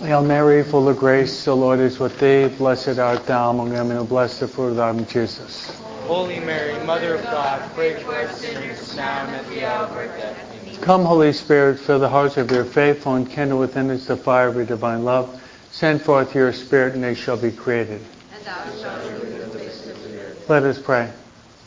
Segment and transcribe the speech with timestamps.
[0.00, 2.48] Hail Mary, full of grace, the Lord is with thee.
[2.48, 5.80] Blessed art thou among women, and blessed the fruit of thy womb, Jesus.
[6.06, 9.96] Holy Mary, Mother of God, pray for us sinners now and at the hour of
[9.96, 10.36] our death.
[10.62, 10.76] Amen.
[10.80, 14.48] Come, Holy Spirit, fill the hearts of your faithful and kindle within us the fire
[14.48, 15.40] of your divine love.
[15.70, 18.04] Send forth your Spirit, and they shall be created.
[18.34, 20.48] And thou shalt renew the face of the earth.
[20.48, 21.12] Let us pray.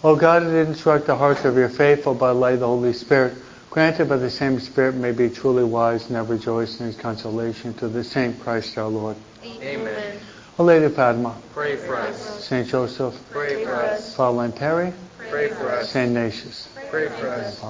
[0.02, 2.94] O God, that instruct the hearts of your faithful by the light of the Holy
[2.94, 3.34] Spirit,
[3.70, 7.74] granted by the same Spirit may be truly wise and ever rejoice in his consolation
[7.76, 9.18] to the same Christ our Lord.
[9.44, 10.20] Amen.
[10.58, 12.46] O Lady of Fatima, Pray for us.
[12.46, 14.16] Saint Joseph, Pray for us.
[14.16, 14.94] Father Lanteri,
[15.30, 15.92] Pray for us.
[15.92, 16.70] Saint Ignatius.
[16.90, 17.62] Pray for us.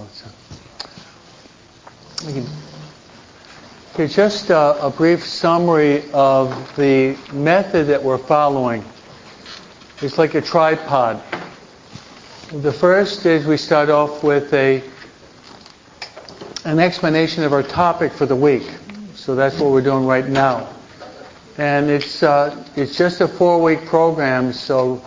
[3.94, 8.86] Okay, just uh, a brief summary of the method that we're following.
[10.02, 11.22] It's like a tripod.
[12.52, 14.82] The first is we start off with a
[16.66, 18.68] an explanation of our topic for the week.
[19.14, 20.68] So that's what we're doing right now.
[21.60, 24.52] And it's uh, it's just a four-week program.
[24.52, 25.00] So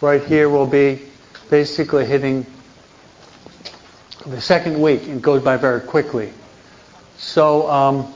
[0.00, 1.02] right here we'll be
[1.50, 2.46] basically hitting
[4.24, 5.06] the second week.
[5.08, 6.32] It goes by very quickly.
[7.18, 8.14] So, um,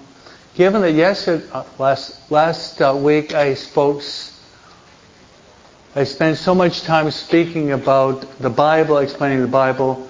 [0.54, 4.00] given that yesterday, uh, last last uh, week I spoke,
[5.94, 10.08] I spent so much time speaking about the Bible, explaining the Bible.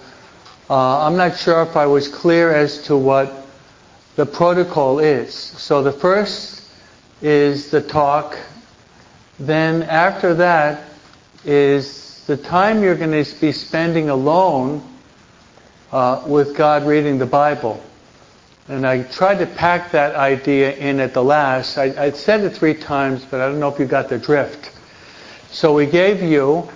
[0.71, 3.49] Uh, I'm not sure if I was clear as to what
[4.15, 5.35] the protocol is.
[5.35, 6.63] So the first
[7.21, 8.39] is the talk.
[9.41, 10.85] Then after that
[11.45, 14.89] is the time you're going to be spending alone
[15.91, 17.83] uh, with God reading the Bible.
[18.69, 21.77] And I tried to pack that idea in at the last.
[21.77, 24.72] I, I said it three times, but I don't know if you got the drift.
[25.53, 26.67] So we gave you,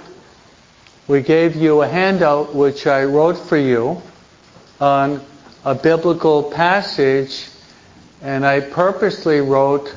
[1.08, 4.02] we gave you a handout which I wrote for you
[4.78, 5.22] on
[5.64, 7.48] a biblical passage,
[8.20, 9.94] and I purposely wrote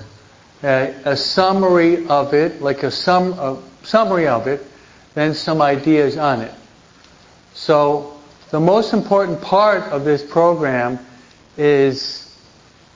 [0.63, 4.65] a, a summary of it, like a, sum, a summary of it,
[5.13, 6.53] then some ideas on it.
[7.53, 8.17] So
[8.49, 10.99] the most important part of this program
[11.57, 12.33] is,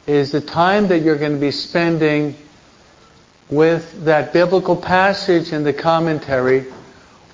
[0.07, 2.37] is the time that you're going to be spending
[3.49, 6.65] with that biblical passage and the commentary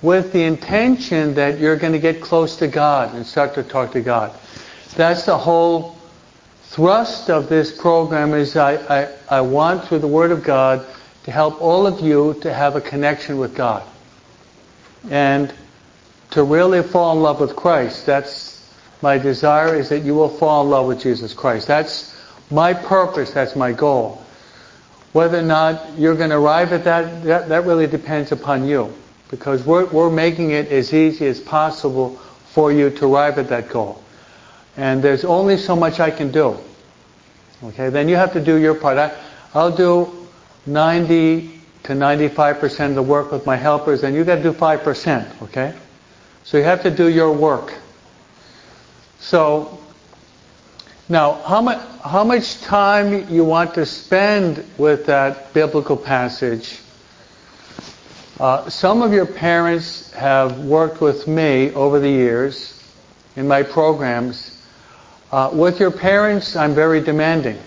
[0.01, 3.91] with the intention that you're going to get close to God and start to talk
[3.91, 4.33] to God.
[4.95, 5.97] That's the whole
[6.63, 10.85] thrust of this program is I, I, I want through the Word of God
[11.23, 13.83] to help all of you to have a connection with God.
[15.09, 15.53] And
[16.31, 18.05] to really fall in love with Christ.
[18.05, 18.49] That's
[19.01, 21.67] my desire is that you will fall in love with Jesus Christ.
[21.67, 22.15] That's
[22.51, 23.31] my purpose.
[23.31, 24.23] That's my goal.
[25.13, 28.93] Whether or not you're going to arrive at that, that, that really depends upon you.
[29.29, 32.15] Because we're, we're making it as easy as possible
[32.51, 34.03] for you to arrive at that goal.
[34.77, 36.57] And there's only so much I can do.
[37.63, 38.97] Okay, then you have to do your part.
[38.97, 39.15] I,
[39.53, 40.27] I'll do
[40.65, 45.41] 90 to 95% of the work with my helpers, and you got to do 5%.
[45.43, 45.73] Okay?
[46.43, 47.73] So you have to do your work.
[49.19, 49.78] So,
[51.11, 56.79] now, how much, how much time you want to spend with that biblical passage?
[58.39, 62.79] Uh, some of your parents have worked with me over the years
[63.35, 64.63] in my programs.
[65.31, 67.57] Uh, with your parents, I'm very demanding.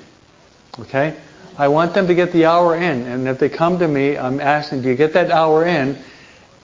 [0.78, 1.16] Okay?
[1.58, 4.40] I want them to get the hour in, and if they come to me, I'm
[4.40, 5.98] asking, do you get that hour in?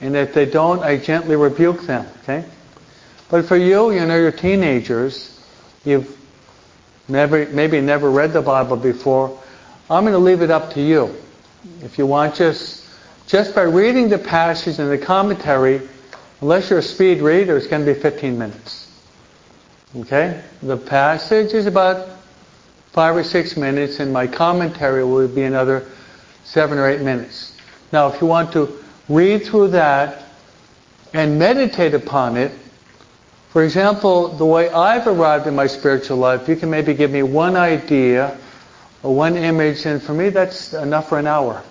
[0.01, 2.07] And if they don't, I gently rebuke them.
[2.23, 2.45] Okay?
[3.31, 5.45] But for you, you know, you're teenagers.
[5.85, 6.18] You've
[7.09, 9.39] never, maybe never read the Bible before.
[9.91, 11.15] I'm going to leave it up to you.
[11.83, 12.79] If you want, just
[13.29, 15.83] just by reading the passage and the commentary,
[16.41, 18.91] unless you're a speed reader, it's going to be 15 minutes.
[19.97, 20.43] Okay?
[20.63, 22.09] The passage is about
[22.93, 25.87] five or six minutes, and my commentary will be another
[26.45, 27.55] seven or eight minutes.
[27.93, 30.25] Now, if you want to read through that
[31.13, 32.53] and meditate upon it,
[33.51, 37.23] for example, the way I've arrived in my spiritual life, you can maybe give me
[37.23, 38.37] one idea
[39.03, 41.63] or one image, and for me that's enough for an hour.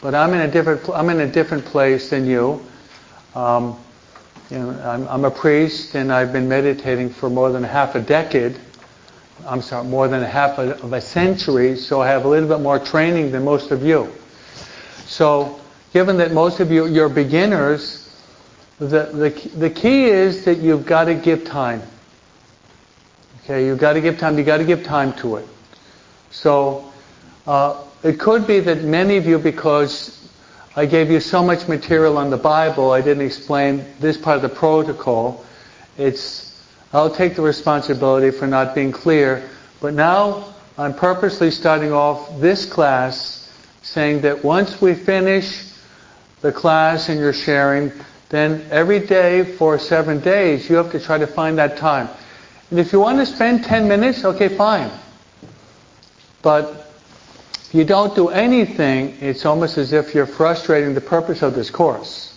[0.00, 2.62] But I'm in a different I'm in a different place than you.
[3.34, 3.78] Um,
[4.50, 8.00] you know, I'm, I'm, a priest, and I've been meditating for more than half a
[8.00, 8.56] decade.
[9.46, 11.76] I'm sorry, more than a half of a century.
[11.76, 14.10] So I have a little bit more training than most of you.
[15.04, 15.60] So,
[15.92, 18.05] given that most of you you're beginners,
[18.78, 21.82] the, the, the key is that you've got to give time.
[23.44, 24.36] Okay, you've got to give time.
[24.36, 25.46] You've got to give time to it.
[26.30, 26.92] So
[27.46, 30.28] uh, it could be that many of you, because
[30.74, 34.42] I gave you so much material on the Bible, I didn't explain this part of
[34.42, 35.44] the protocol,
[35.96, 36.62] it's,
[36.92, 39.48] I'll take the responsibility for not being clear,
[39.80, 43.50] but now I'm purposely starting off this class
[43.82, 45.72] saying that once we finish
[46.42, 47.90] the class and you're sharing,
[48.28, 52.08] then every day for seven days you have to try to find that time.
[52.70, 54.90] And if you want to spend 10 minutes, okay, fine.
[56.42, 56.86] But
[57.66, 61.70] if you don't do anything, it's almost as if you're frustrating the purpose of this
[61.70, 62.32] course.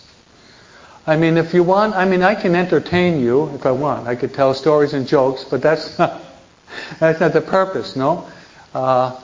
[1.06, 4.06] I mean, if you want, I mean, I can entertain you if I want.
[4.06, 6.22] I could tell stories and jokes, but that's not,
[7.00, 8.28] that's not the purpose, no?
[8.74, 9.18] Uh,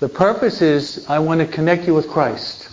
[0.00, 2.68] the purpose is I want to connect you with Christ.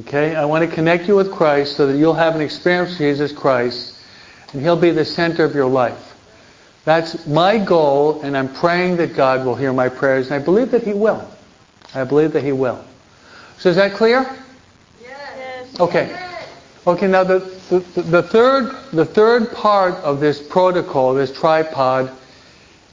[0.00, 0.34] Okay?
[0.34, 3.32] I want to connect you with Christ so that you'll have an experience with Jesus
[3.32, 3.94] Christ
[4.52, 6.14] and He'll be the center of your life.
[6.84, 10.70] That's my goal, and I'm praying that God will hear my prayers, and I believe
[10.72, 11.28] that He will.
[11.94, 12.84] I believe that He will.
[13.58, 14.26] So is that clear?
[15.00, 15.80] Yes.
[15.80, 16.20] Okay.
[16.86, 17.38] Okay, now the,
[17.70, 22.12] the, the, third, the third part of this protocol, this tripod,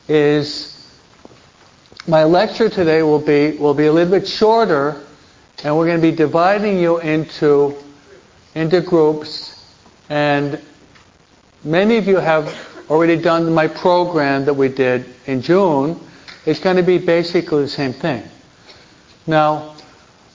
[0.07, 0.71] is
[2.07, 5.03] my lecture today will be, will be a little bit shorter,
[5.63, 7.75] and we're going to be dividing you into,
[8.55, 9.63] into groups,
[10.09, 10.59] and
[11.63, 12.53] many of you have
[12.89, 15.99] already done my program that we did in June.
[16.45, 18.23] It's going to be basically the same thing.
[19.27, 19.75] Now,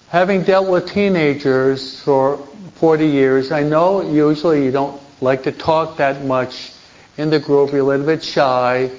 [0.08, 2.38] having dealt with teenagers for
[2.76, 3.52] 40 years.
[3.52, 6.73] I know usually you don't like to talk that much
[7.17, 7.73] in the group.
[7.73, 8.90] You're a little bit shy.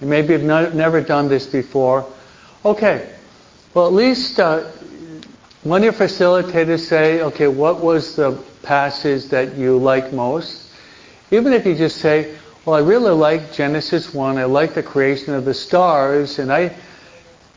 [0.00, 2.06] You maybe you've not, never done this before.
[2.62, 3.10] Okay.
[3.72, 4.70] Well, at least uh,
[5.64, 8.32] of your facilitators say, okay, what was the
[8.62, 10.70] passage that you like most?
[11.30, 14.38] Even if you just say, well, I really like Genesis 1.
[14.38, 16.74] I like the creation of the stars, and I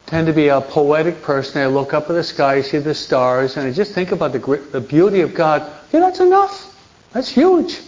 [0.05, 1.61] tend to be a poetic person.
[1.61, 4.39] I look up at the sky, see the stars, and I just think about the,
[4.71, 5.61] the beauty of God.
[5.91, 6.75] Yeah, that's enough.
[7.11, 7.79] That's huge.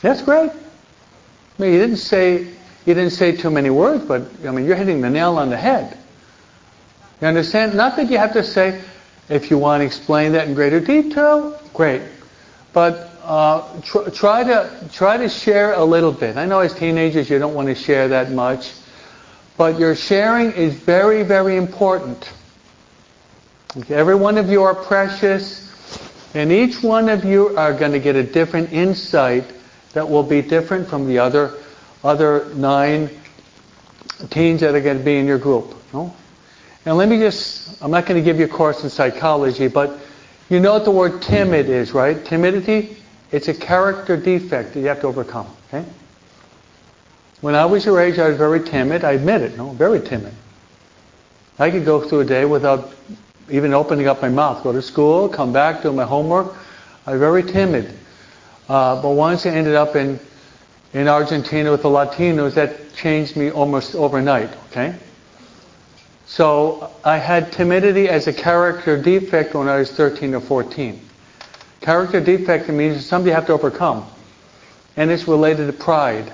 [0.00, 0.50] That's great.
[0.50, 2.48] I mean, you didn't say
[2.84, 5.56] you didn't say too many words, but I mean, you're hitting the nail on the
[5.56, 5.96] head.
[7.20, 7.74] You understand?
[7.74, 8.80] Not that you have to say,
[9.28, 12.02] if you want to explain that in greater detail, great.
[12.72, 16.36] But uh, tr- try to try to share a little bit.
[16.36, 18.72] I know as teenagers you don't want to share that much.
[19.56, 22.28] But your sharing is very, very important.
[23.88, 25.70] Every one of you are precious,
[26.34, 29.44] and each one of you are going to get a different insight
[29.92, 31.54] that will be different from the other
[32.02, 33.10] other nine
[34.30, 35.74] teens that are going to be in your group.
[35.92, 36.14] No?
[36.84, 39.98] And let me just, I'm not going to give you a course in psychology, but
[40.48, 42.24] you know what the word timid is, right?
[42.24, 42.96] Timidity,
[43.30, 45.46] it's a character defect that you have to overcome.
[45.68, 45.84] Okay?
[47.40, 49.04] When I was your age, I was very timid.
[49.04, 50.34] I admit it, no, very timid.
[51.58, 52.92] I could go through a day without
[53.50, 54.62] even opening up my mouth.
[54.62, 56.54] Go to school, come back, do my homework.
[57.06, 57.92] I was very timid.
[58.68, 60.18] Uh, but once I ended up in
[60.92, 64.50] in Argentina with the Latinos, that changed me almost overnight.
[64.70, 64.94] Okay.
[66.26, 71.00] So I had timidity as a character defect when I was 13 or 14.
[71.80, 74.06] Character defect means something you have to overcome,
[74.96, 76.32] and it's related to pride.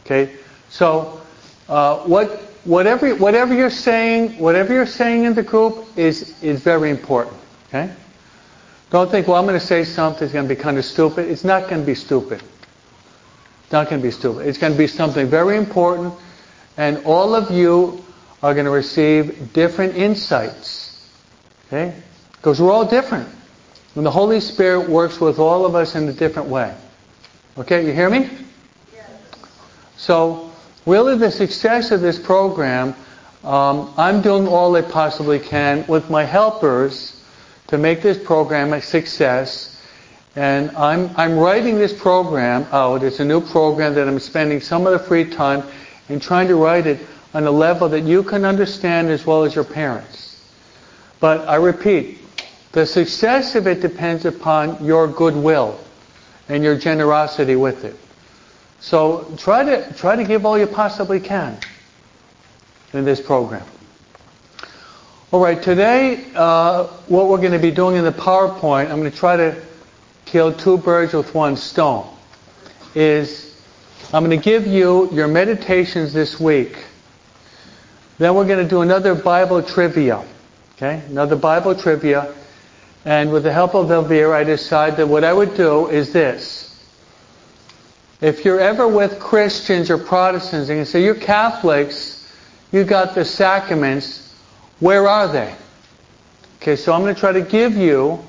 [0.00, 0.34] Okay,
[0.68, 1.20] so
[1.68, 2.30] uh, what,
[2.64, 7.36] whatever, whatever you're saying, whatever you're saying in the group is is very important.
[7.68, 7.94] Okay,
[8.90, 11.28] don't think, well, I'm going to say something that's going to be kind of stupid.
[11.30, 12.42] It's not going to be stupid.
[13.62, 14.48] It's not going to be stupid.
[14.48, 16.12] It's going to be something very important,
[16.76, 18.04] and all of you
[18.42, 21.08] are going to receive different insights.
[21.66, 21.94] Okay,
[22.32, 23.28] because we're all different.
[23.94, 26.74] And the Holy Spirit works with all of us in a different way.
[27.58, 28.30] Okay, you hear me?
[28.92, 29.10] Yes.
[29.96, 30.50] So,
[30.86, 32.94] really, the success of this program,
[33.44, 37.22] um, I'm doing all I possibly can with my helpers
[37.66, 39.80] to make this program a success.
[40.36, 43.02] And I'm, I'm writing this program out.
[43.02, 45.64] It's a new program that I'm spending some of the free time
[46.08, 47.00] in trying to write it
[47.32, 50.44] on a level that you can understand as well as your parents.
[51.20, 52.18] But I repeat,
[52.72, 55.78] the success of it depends upon your goodwill
[56.48, 57.96] and your generosity with it.
[58.80, 61.58] So try to try to give all you possibly can
[62.92, 63.66] in this program.
[65.32, 69.10] All right, today uh, what we're going to be doing in the PowerPoint, I'm going
[69.10, 69.62] to try to
[70.24, 72.08] kill two birds with one stone.
[72.94, 73.62] Is
[74.12, 76.84] I'm going to give you your meditations this week.
[78.20, 80.22] Then we're going to do another Bible trivia.
[80.76, 82.34] Okay, another Bible trivia.
[83.06, 86.66] And with the help of Elvira, I decided that what I would do is this.
[88.20, 92.30] If you're ever with Christians or Protestants and you say, you're Catholics,
[92.72, 94.36] you got the sacraments,
[94.80, 95.54] where are they?
[96.60, 98.22] Okay, so I'm going to try to give you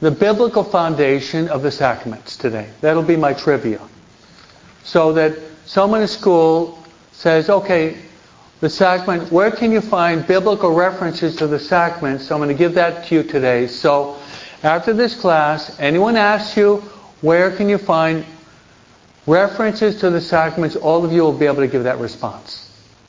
[0.00, 2.70] the biblical foundation of the sacraments today.
[2.80, 3.80] That'll be my trivia.
[4.82, 6.82] So that someone in school
[7.12, 7.98] says, okay,
[8.60, 12.20] the sacrament, where can you find biblical references to the sacrament?
[12.20, 13.66] So I'm going to give that to you today.
[13.66, 14.18] So
[14.62, 16.76] after this class, anyone asks you,
[17.20, 18.24] where can you find
[19.26, 22.62] references to the sacraments, all of you will be able to give that response.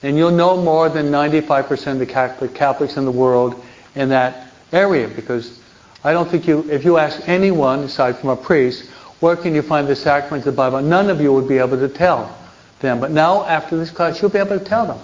[0.04, 3.64] And you'll know more than 95% of the Catholic, Catholics in the world
[3.96, 5.60] in that area because
[6.04, 8.90] I don't think you, if you ask anyone, aside from a priest,
[9.20, 11.78] where can you find the sacraments of the Bible, none of you would be able
[11.78, 12.38] to tell
[12.80, 13.00] them.
[13.00, 15.00] But now, after this class, you'll be able to tell them.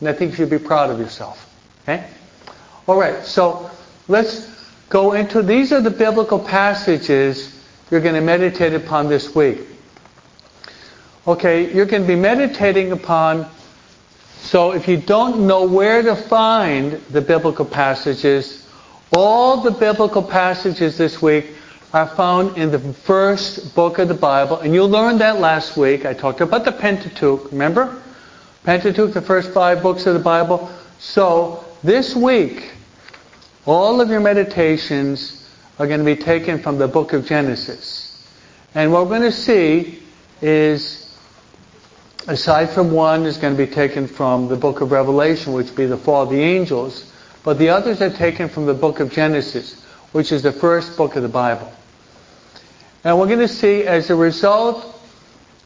[0.00, 1.44] And I think you should be proud of yourself.
[1.82, 2.06] Okay?
[2.86, 3.70] All right, so
[4.06, 4.46] let's
[4.88, 7.54] go into, these are the biblical passages
[7.90, 9.60] you're going to meditate upon this week.
[11.26, 13.46] Okay, you're going to be meditating upon,
[14.40, 18.66] so if you don't know where to find the biblical passages,
[19.14, 21.46] all the biblical passages this week
[21.92, 26.06] are found in the first book of the Bible, and you learned that last week.
[26.06, 28.02] I talked about the Pentateuch, remember?
[28.64, 30.70] Pentateuch, the first five books of the Bible.
[30.98, 32.72] So, this week,
[33.66, 35.48] all of your meditations
[35.78, 38.04] are going to be taken from the book of Genesis.
[38.74, 40.02] And what we're going to see
[40.42, 41.16] is
[42.26, 45.76] aside from one is going to be taken from the book of Revelation, which would
[45.76, 47.10] be the fall of the angels,
[47.44, 51.16] but the others are taken from the book of Genesis, which is the first book
[51.16, 51.72] of the Bible.
[53.04, 54.84] And we're going to see as a result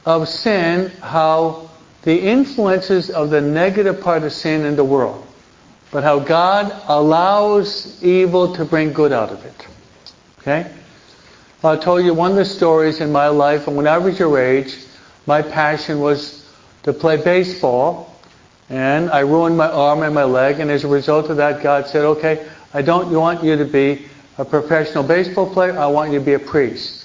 [0.04, 1.70] of sin how
[2.02, 5.25] the influences of the negative part of sin in the world,
[5.90, 9.66] but how God allows evil to bring good out of it.
[10.40, 10.71] Okay?
[11.64, 14.37] I told you one of the stories in my life, and when I was your
[14.40, 14.76] age,
[15.26, 16.50] my passion was
[16.82, 18.12] to play baseball,
[18.68, 21.87] and I ruined my arm and my leg, and as a result of that, God
[21.87, 24.06] said, okay, I don't want you to be
[24.38, 27.01] a professional baseball player, I want you to be a priest.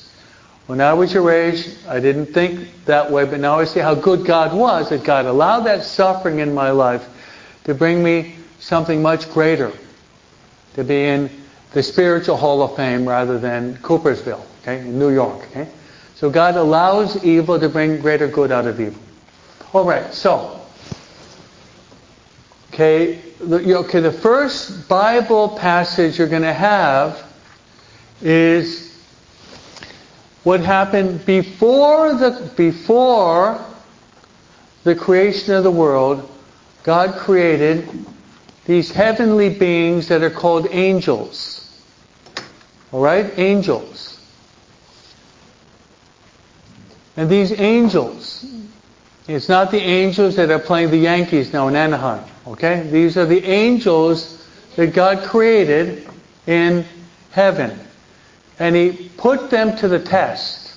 [0.67, 3.95] When I was your age, I didn't think that way, but now I see how
[3.95, 7.07] good God was, that God allowed that suffering in my life
[7.63, 9.71] to bring me something much greater,
[10.75, 11.29] to be in
[11.71, 15.47] the spiritual hall of fame rather than Coopersville, okay, in New York.
[15.51, 15.69] Okay?
[16.15, 19.01] So God allows evil to bring greater good out of evil.
[19.74, 20.59] All right, so
[22.74, 27.24] okay, okay, the first Bible passage you're going to have
[28.21, 28.87] is
[30.48, 33.60] what happened before the before
[34.86, 36.32] the creation of the world.
[36.84, 37.86] God created
[38.63, 41.70] these heavenly beings that are called angels.
[42.94, 44.18] All right, angels.
[47.18, 48.46] And these angels,
[49.27, 52.24] it's not the angels that are playing the Yankees now in Anaheim.
[52.48, 52.88] Okay?
[52.89, 56.08] These are the angels that God created
[56.46, 56.86] in
[57.32, 57.77] heaven.
[58.60, 60.74] And He put them to the test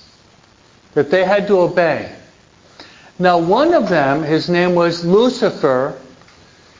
[0.93, 2.11] that they had to obey.
[3.17, 5.99] Now, one of them, his name was Lucifer,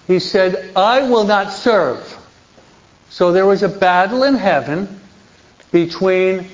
[0.08, 2.18] he said, I will not serve.
[3.10, 5.00] So there was a battle in heaven
[5.72, 6.48] between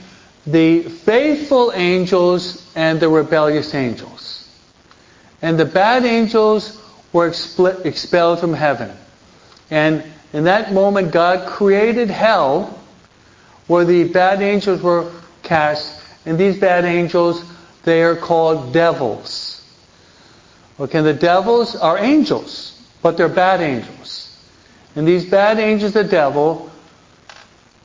[0.45, 4.49] the faithful angels and the rebellious angels.
[5.41, 6.81] And the bad angels
[7.13, 8.91] were expelled from heaven.
[9.69, 12.76] And in that moment, God created hell
[13.67, 15.11] where the bad angels were
[15.43, 16.03] cast.
[16.25, 17.43] And these bad angels,
[17.83, 19.63] they are called devils.
[20.79, 24.37] Okay, the devils are angels, but they're bad angels.
[24.95, 26.71] And these bad angels, the devil,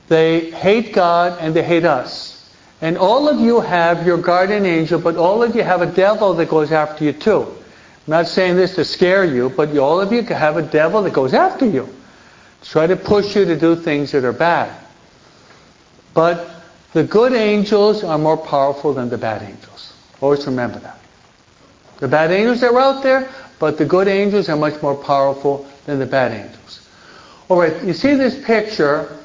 [0.08, 2.32] they hate God and they hate us.
[2.80, 6.34] And all of you have your guardian angel, but all of you have a devil
[6.34, 7.42] that goes after you too.
[7.42, 11.12] I'm not saying this to scare you, but all of you have a devil that
[11.12, 11.88] goes after you.
[12.64, 14.76] Try to push you to do things that are bad.
[16.14, 16.48] But
[16.92, 19.94] the good angels are more powerful than the bad angels.
[20.20, 20.98] Always remember that.
[21.98, 23.28] The bad angels are out there,
[23.58, 26.88] but the good angels are much more powerful than the bad angels.
[27.48, 29.16] All right, you see this picture.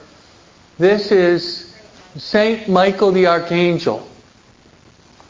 [0.77, 1.75] This is
[2.15, 4.07] Saint Michael the Archangel.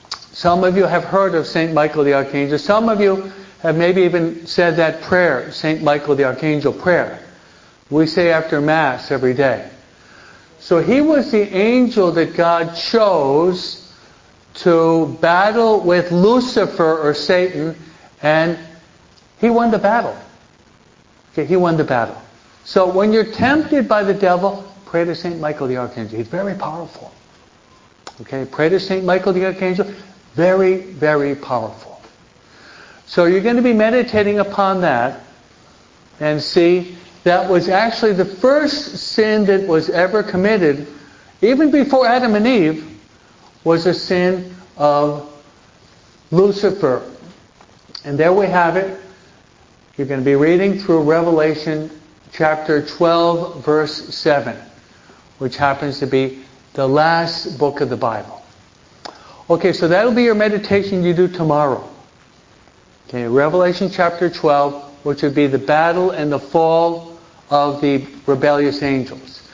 [0.09, 2.59] Some of you have heard of Saint Michael the Archangel.
[2.59, 7.19] Some of you have maybe even said that prayer, Saint Michael the Archangel prayer.
[7.89, 9.69] We say after Mass every day.
[10.67, 13.93] So he was the angel that God chose
[14.55, 17.75] to battle with Lucifer or Satan,
[18.21, 18.59] and
[19.39, 20.17] he won the battle.
[21.31, 22.21] Okay, he won the battle.
[22.65, 25.37] So when you're tempted by the devil, Pray to St.
[25.41, 26.17] Michael the Archangel.
[26.17, 27.11] He's very powerful.
[28.21, 29.03] Okay, pray to St.
[29.03, 29.85] Michael the Archangel.
[30.33, 32.01] Very, very powerful.
[33.05, 35.23] So you're going to be meditating upon that
[36.21, 36.97] and see
[37.27, 40.87] that was actually the first sin that was ever committed,
[41.41, 42.97] even before Adam and Eve,
[43.65, 45.29] was a sin of
[46.31, 47.03] Lucifer.
[48.05, 48.97] And there we have it.
[49.97, 51.91] You're going to be reading through Revelation
[52.31, 54.55] chapter 12, verse 7,
[55.39, 56.43] which happens to be
[56.73, 58.41] the last book of the Bible.
[59.49, 61.89] Okay, so that'll be your meditation you do tomorrow.
[63.09, 67.06] Okay, Revelation chapter 12, which would be the battle and the fall
[67.49, 69.47] of the rebellious angels.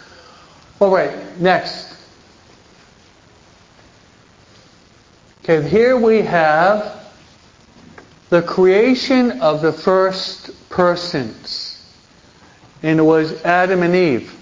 [0.79, 1.95] All right, next.
[5.43, 7.05] Okay, here we have
[8.29, 11.69] the creation of the first persons.
[12.81, 14.35] And it was Adam and Eve.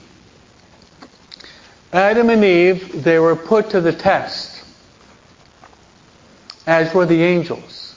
[1.94, 4.64] Adam and Eve, they were put to the test,
[6.66, 7.91] as were the angels.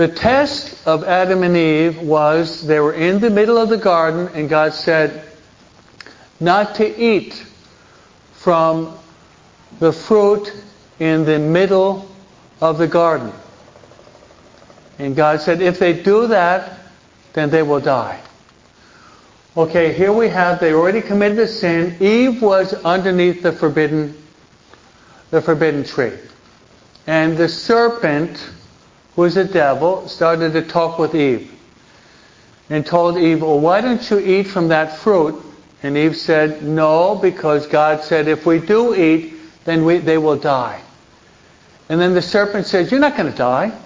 [0.00, 4.30] The test of Adam and Eve was they were in the middle of the garden,
[4.32, 5.24] and God said
[6.40, 7.34] not to eat
[8.32, 8.96] from
[9.78, 10.54] the fruit
[10.98, 12.10] in the middle
[12.62, 13.30] of the garden.
[14.98, 16.78] And God said, if they do that,
[17.34, 18.22] then they will die.
[19.54, 21.94] Okay, here we have, they already committed a sin.
[22.00, 24.16] Eve was underneath the forbidden,
[25.30, 26.14] the forbidden tree.
[27.06, 28.48] And the serpent,
[29.16, 31.50] who is the devil, started to talk with Eve.
[32.68, 35.42] And told Eve, well, why don't you eat from that fruit?
[35.82, 40.36] And Eve said, no, because God said if we do eat, then we, they will
[40.36, 40.80] die.
[41.90, 43.76] And then the serpent says, You're not going to die.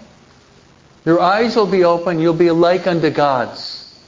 [1.07, 2.19] Your eyes will be open.
[2.19, 3.99] You'll be like unto gods.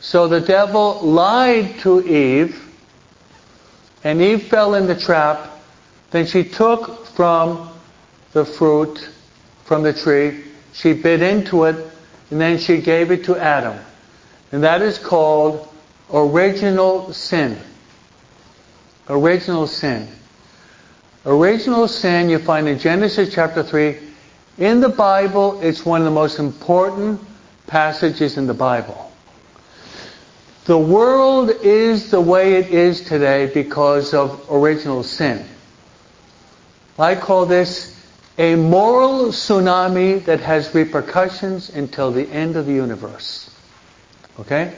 [0.00, 2.64] So the devil lied to Eve,
[4.02, 5.60] and Eve fell in the trap.
[6.10, 7.68] Then she took from
[8.32, 9.10] the fruit
[9.68, 11.76] from the tree, she bit into it,
[12.30, 13.78] and then she gave it to Adam.
[14.50, 15.68] And that is called
[16.12, 17.58] original sin.
[19.10, 20.08] Original sin.
[21.26, 23.98] Original sin you find in Genesis chapter 3.
[24.56, 27.20] In the Bible, it's one of the most important
[27.66, 29.12] passages in the Bible.
[30.64, 35.44] The world is the way it is today because of original sin.
[36.98, 37.97] I call this
[38.38, 43.50] a moral tsunami that has repercussions until the end of the universe.
[44.38, 44.72] Okay?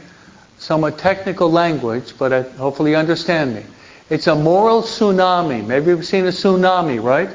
[0.58, 3.62] Somewhat technical language, but I, hopefully you understand me.
[4.08, 5.64] It's a moral tsunami.
[5.64, 7.28] Maybe you've seen a tsunami, right?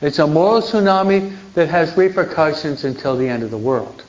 [0.00, 4.02] It's a moral tsunami that has repercussions until the end of the world.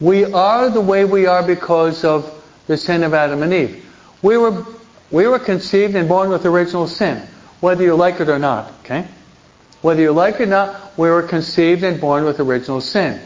[0.00, 2.32] We are the way we are because of
[2.68, 3.84] the sin of Adam and Eve.
[4.22, 4.64] We were,
[5.10, 7.26] we were conceived and born with original sin,
[7.58, 9.06] whether you like it or not, okay?
[9.82, 13.20] Whether you like it or not, we were conceived and born with original sin.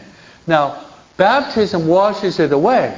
[0.47, 0.85] Now,
[1.17, 2.97] baptism washes it away.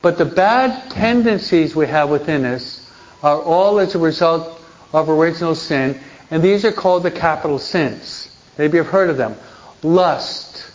[0.00, 2.90] But the bad tendencies we have within us
[3.22, 8.34] are all as a result of original sin, and these are called the capital sins.
[8.56, 9.34] Maybe you've heard of them.
[9.82, 10.70] Lust,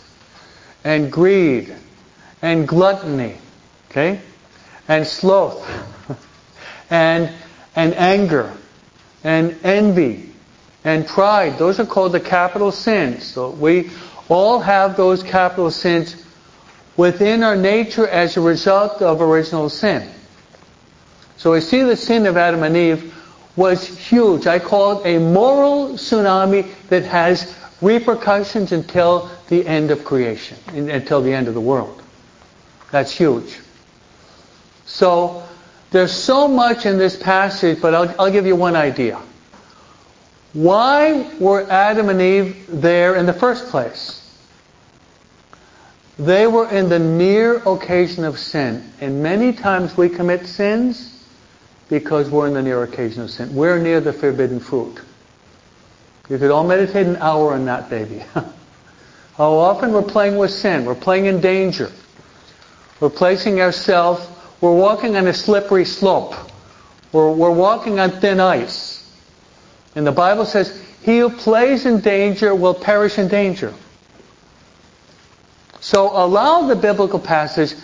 [0.84, 1.74] and greed,
[2.42, 3.36] and gluttony,
[3.90, 4.20] okay?
[4.88, 5.66] And sloth,
[6.90, 7.32] and,
[7.74, 8.52] and anger,
[9.22, 10.33] and envy,
[10.84, 11.58] and pride.
[11.58, 13.24] Those are called the capital sins.
[13.24, 13.90] So we
[14.28, 16.22] all have those capital sins
[16.96, 20.08] within our nature as a result of original sin.
[21.36, 23.14] So we see the sin of Adam and Eve
[23.56, 24.46] was huge.
[24.46, 31.20] I call it a moral tsunami that has repercussions until the end of creation, until
[31.22, 32.02] the end of the world.
[32.90, 33.58] That's huge.
[34.86, 35.42] So
[35.90, 39.20] there's so much in this passage, but I'll, I'll give you one idea.
[40.54, 44.20] Why were Adam and Eve there in the first place?
[46.16, 48.88] They were in the near occasion of sin.
[49.00, 51.10] And many times we commit sins
[51.88, 53.52] because we're in the near occasion of sin.
[53.54, 55.00] We're near the forbidden fruit.
[56.28, 58.20] You could all meditate an hour on that, baby.
[59.36, 60.84] How often we're playing with sin.
[60.84, 61.90] We're playing in danger.
[63.00, 64.26] We're placing ourselves,
[64.60, 66.34] we're walking on a slippery slope.
[67.12, 68.93] We're, we're walking on thin ice.
[69.94, 73.72] And the Bible says, he who plays in danger will perish in danger.
[75.80, 77.74] So allow the biblical passage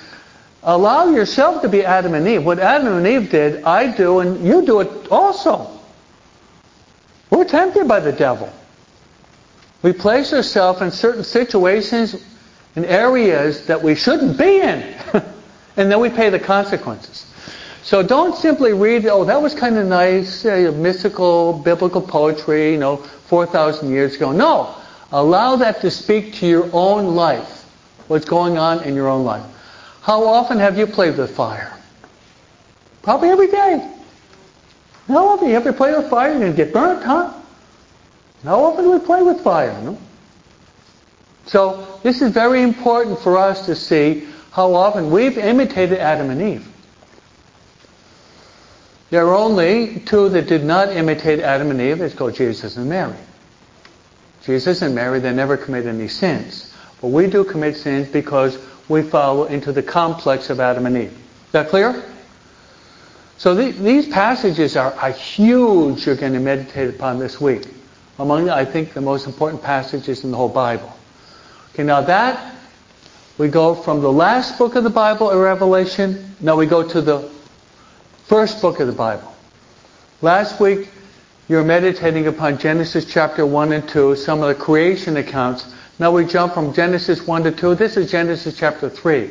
[0.63, 2.45] Allow yourself to be Adam and Eve.
[2.45, 5.71] What Adam and Eve did, I do, and you do it also.
[7.31, 8.53] We're tempted by the devil.
[9.83, 12.23] We place ourselves in certain situations
[12.77, 14.83] in areas that we shouldn't be in.
[15.77, 17.30] and then we pay the consequences.
[17.83, 22.79] So don't simply read, oh, that was kind of nice, uh, mystical, biblical poetry, you
[22.79, 24.33] know, 4,000 years ago.
[24.33, 24.75] No.
[25.13, 27.65] Allow that to speak to your own life,
[28.07, 29.45] what's going on in your own life.
[30.03, 31.77] How often have you played with fire?
[33.03, 33.91] Probably every day.
[35.09, 36.31] How often you ever play with fire?
[36.31, 37.35] You're going to get burnt, huh?
[38.45, 39.73] How often do we play with fire?
[39.83, 39.99] No?
[41.47, 46.41] So this is very important for us to see how often we've imitated Adam and
[46.41, 46.70] Eve.
[49.11, 52.01] There are only two that did not imitate Adam and Eve.
[52.01, 53.17] It's called Jesus and Mary.
[54.45, 56.73] Jesus and Mary, they never committed any sins.
[57.01, 58.57] But we do commit sins because
[58.89, 61.13] we follow into the complex of Adam and Eve.
[61.13, 62.05] Is that clear?
[63.37, 67.67] So the, these passages are, are huge you're going to meditate upon this week.
[68.19, 70.93] Among, I think, the most important passages in the whole Bible.
[71.73, 72.55] Okay, now that,
[73.39, 77.31] we go from the last book of the Bible, Revelation, now we go to the
[78.31, 79.35] first book of the Bible.
[80.23, 80.89] Last week,
[81.49, 85.75] you were meditating upon Genesis chapter 1 and 2, some of the creation accounts.
[85.99, 87.75] Now we jump from Genesis 1 to 2.
[87.75, 89.31] This is Genesis chapter 3.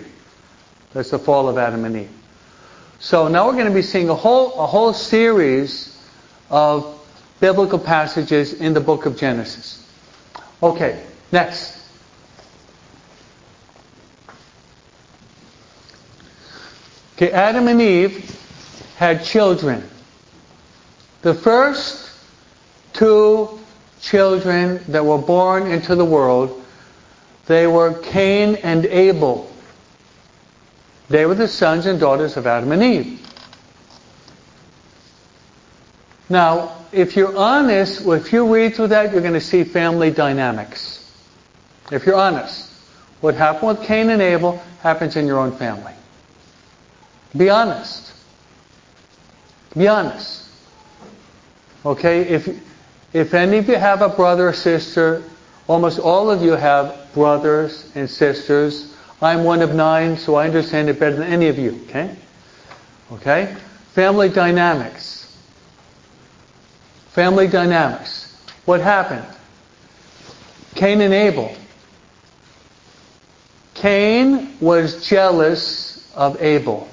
[0.91, 2.11] That's the fall of Adam and Eve.
[2.99, 5.97] So now we're going to be seeing a whole, a whole series
[6.49, 7.01] of
[7.39, 9.89] biblical passages in the book of Genesis.
[10.61, 11.81] Okay, next.
[17.15, 18.35] Okay, Adam and Eve
[18.99, 19.81] had children.
[21.21, 22.11] The first
[22.91, 23.57] two
[24.01, 26.65] children that were born into the world,
[27.45, 29.49] they were Cain and Abel.
[31.07, 33.25] They were the sons and daughters of Adam and Eve.
[36.27, 41.09] Now, if you're honest, if you read through that, you're going to see family dynamics.
[41.89, 42.69] If you're honest,
[43.21, 45.93] what happened with Cain and Abel happens in your own family.
[47.37, 48.08] Be honest.
[49.77, 50.45] Be honest.
[51.85, 52.21] Okay?
[52.21, 52.49] If,
[53.13, 55.23] if any of you have a brother or sister,
[55.67, 58.95] almost all of you have brothers and sisters.
[59.21, 61.79] I'm one of nine, so I understand it better than any of you.
[61.87, 62.15] Okay?
[63.11, 63.55] Okay?
[63.93, 65.37] Family dynamics.
[67.09, 68.37] Family dynamics.
[68.65, 69.25] What happened?
[70.75, 71.53] Cain and Abel.
[73.73, 76.87] Cain was jealous of Abel.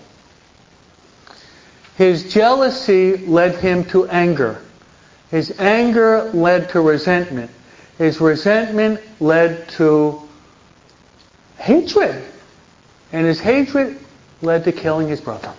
[1.96, 4.60] His jealousy led him to anger.
[5.30, 7.50] His anger led to resentment.
[7.96, 10.20] His resentment led to
[11.58, 12.22] hatred.
[13.12, 13.98] And his hatred
[14.42, 15.52] led to killing his brother.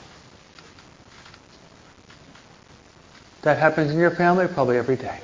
[3.42, 5.20] That happens in your family probably every day.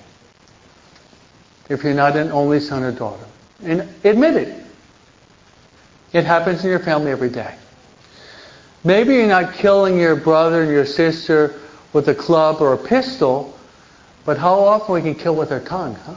[1.70, 3.26] If you're not an only son or daughter.
[3.64, 4.64] And admit it.
[6.12, 7.56] It happens in your family every day.
[8.84, 11.60] Maybe you're not killing your brother and your sister
[11.94, 13.58] with a club or a pistol,
[14.26, 16.16] but how often we can kill with our tongue, huh?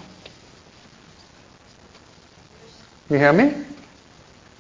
[3.08, 3.54] You hear me?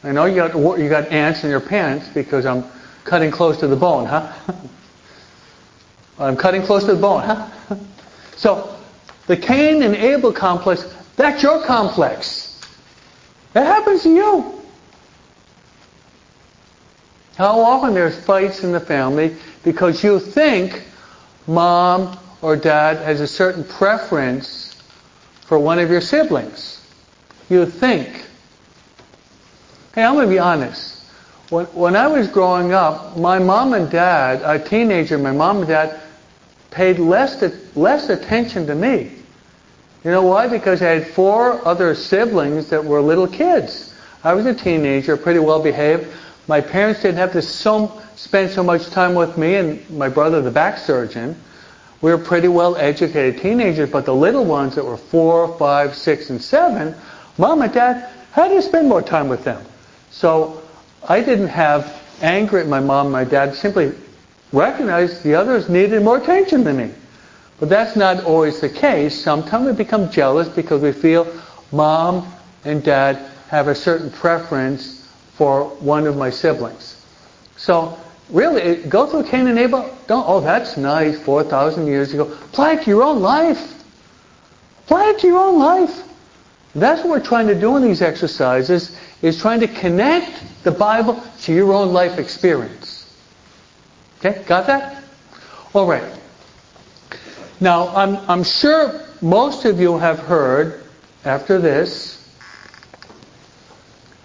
[0.04, 2.64] I know you got you got ants in your pants because I'm
[3.02, 4.32] cutting close to the bone, huh?
[6.18, 7.48] I'm cutting close to the bone, huh?
[8.36, 8.78] so
[9.26, 12.60] the Cain and Abel complex, that's your complex.
[13.52, 14.55] That happens to you.
[17.36, 20.82] How often there's fights in the family because you think
[21.46, 24.82] mom or dad has a certain preference
[25.42, 26.82] for one of your siblings.
[27.48, 28.24] You think.
[29.94, 31.04] Hey, I'm going to be honest.
[31.50, 35.68] When, when I was growing up, my mom and dad, a teenager, my mom and
[35.68, 36.00] dad
[36.70, 39.12] paid less, to, less attention to me.
[40.04, 40.48] You know why?
[40.48, 43.94] Because I had four other siblings that were little kids.
[44.24, 46.08] I was a teenager, pretty well behaved.
[46.48, 50.40] My parents didn't have to so, spend so much time with me and my brother,
[50.40, 51.36] the back surgeon.
[52.02, 56.30] We were pretty well educated teenagers, but the little ones that were four, five, six,
[56.30, 56.94] and seven,
[57.38, 59.64] mom and dad had to spend more time with them.
[60.10, 60.62] So
[61.08, 63.92] I didn't have anger at my mom and my dad, simply
[64.52, 66.90] recognized the others needed more attention than me.
[67.58, 69.20] But that's not always the case.
[69.20, 71.26] Sometimes we become jealous because we feel
[71.72, 72.30] mom
[72.64, 73.16] and dad
[73.48, 74.95] have a certain preference
[75.36, 77.04] for one of my siblings.
[77.56, 77.98] So
[78.30, 79.94] really, go through Cain and Abel.
[80.06, 82.24] Don't, oh, that's nice, 4,000 years ago.
[82.24, 83.84] Apply it to your own life.
[84.84, 86.02] Apply it to your own life.
[86.74, 91.22] That's what we're trying to do in these exercises, is trying to connect the Bible
[91.42, 93.16] to your own life experience.
[94.18, 95.02] Okay, got that?
[95.74, 96.04] All right.
[97.60, 100.84] Now, I'm, I'm sure most of you have heard,
[101.24, 102.15] after this,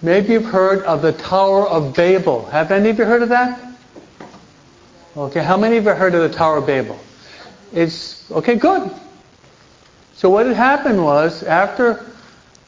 [0.02, 2.44] Maybe you've heard of the Tower of Babel.
[2.46, 3.60] Have any of you heard of that?
[5.16, 6.98] Okay, how many of you heard of the Tower of Babel?
[7.72, 8.90] It's okay, good.
[10.14, 12.04] So what had happened was after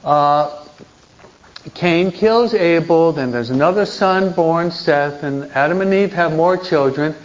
[0.04, 0.64] uh,
[1.74, 6.56] Cain kills Abel, then there's another son born, Seth, and Adam and Eve have more
[6.56, 7.16] children.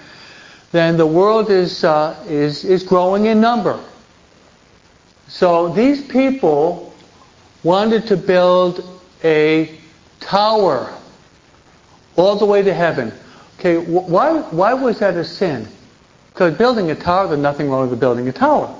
[0.71, 3.79] Then the world is uh, is is growing in number,
[5.27, 6.93] So these people
[7.63, 8.83] wanted to build
[9.23, 9.78] a
[10.19, 10.93] tower
[12.15, 13.13] all the way to heaven.
[13.59, 15.67] Okay, why, why was that a sin?
[16.31, 18.73] Because building a tower, there's nothing wrong with building a tower.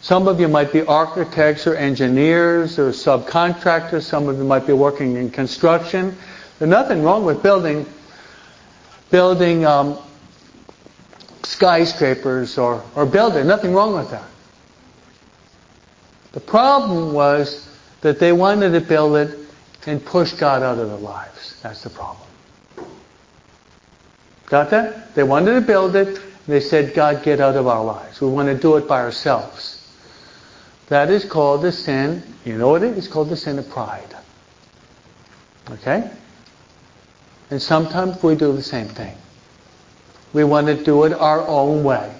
[0.00, 4.02] Some of you might be architects or engineers or subcontractors.
[4.02, 6.16] Some of you might be working in construction.
[6.58, 7.86] There's nothing wrong with building
[9.12, 9.98] building um,
[11.44, 13.46] skyscrapers or, or building.
[13.46, 14.24] Nothing wrong with that.
[16.32, 17.68] The problem was
[18.00, 19.38] that they wanted to build it
[19.86, 21.60] and push God out of their lives.
[21.62, 22.28] That's the problem.
[24.46, 25.14] Got that?
[25.14, 26.20] They wanted to build it.
[26.46, 28.20] They said, God, get out of our lives.
[28.20, 29.78] We want to do it by ourselves.
[30.88, 32.22] That is called the sin.
[32.44, 32.98] You know what it is?
[32.98, 34.14] It's called the sin of pride.
[35.70, 36.10] Okay?
[37.50, 39.16] And sometimes we do the same thing.
[40.32, 42.14] We want to do it our own way.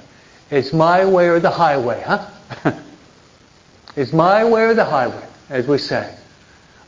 [0.50, 2.28] It's my way or the highway, huh?
[3.96, 6.14] it's my way or the highway, as we say.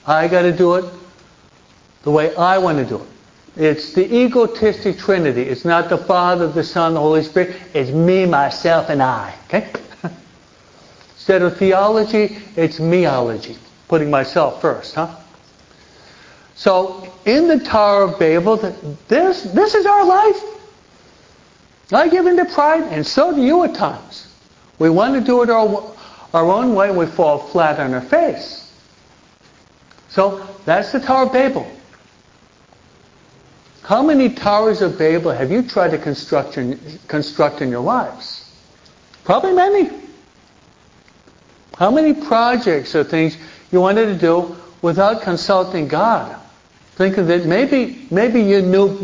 [0.07, 0.85] I got to do it
[2.03, 3.09] the way I want to do it.
[3.57, 5.43] It's the egotistic Trinity.
[5.43, 7.57] It's not the Father, the Son, the Holy Spirit.
[7.73, 9.35] It's me, myself, and I.
[9.47, 9.71] Okay?
[11.14, 13.57] Instead of theology, it's meology.
[13.88, 15.14] Putting myself first, huh?
[16.57, 18.57] So, in the Tower of Babel,
[19.09, 20.43] this, this is our life.
[21.93, 24.33] I give into pride, and so do you at times.
[24.79, 25.95] We want to do it our,
[26.33, 28.63] our own way, and we fall flat on our face.
[30.14, 31.68] So, that's the Tower of Babel.
[33.83, 38.48] How many towers of Babel have you tried to construct in, construct in your lives?
[39.24, 39.90] Probably many.
[41.77, 43.37] How many projects or things
[43.72, 46.40] you wanted to do without consulting God?
[46.92, 48.96] Thinking that maybe, maybe you knew,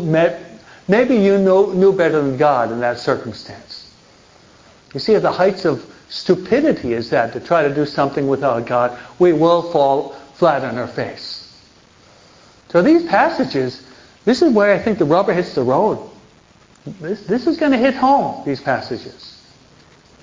[0.87, 3.93] maybe you knew, better than God in that circumstance.
[4.93, 8.65] You see, at the heights of stupidity is that to try to do something without
[8.65, 11.37] God, we will fall flat on her face.
[12.69, 13.85] So these passages
[14.25, 16.09] this is where I think the rubber hits the road.
[16.99, 19.41] This, this is going to hit home, these passages.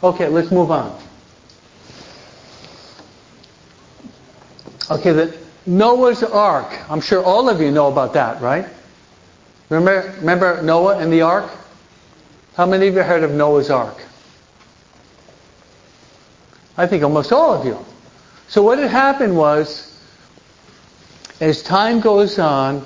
[0.02, 1.00] Okay, let's move on.
[4.90, 6.90] Okay, the Noah's Ark.
[6.90, 8.66] I'm sure all of you know about that, right?
[9.68, 11.50] Remember, remember Noah and the Ark?
[12.54, 13.96] How many of you heard of Noah's Ark?
[16.76, 17.78] I think almost all of you.
[18.46, 19.87] So what had happened was,
[21.40, 22.84] as time goes on,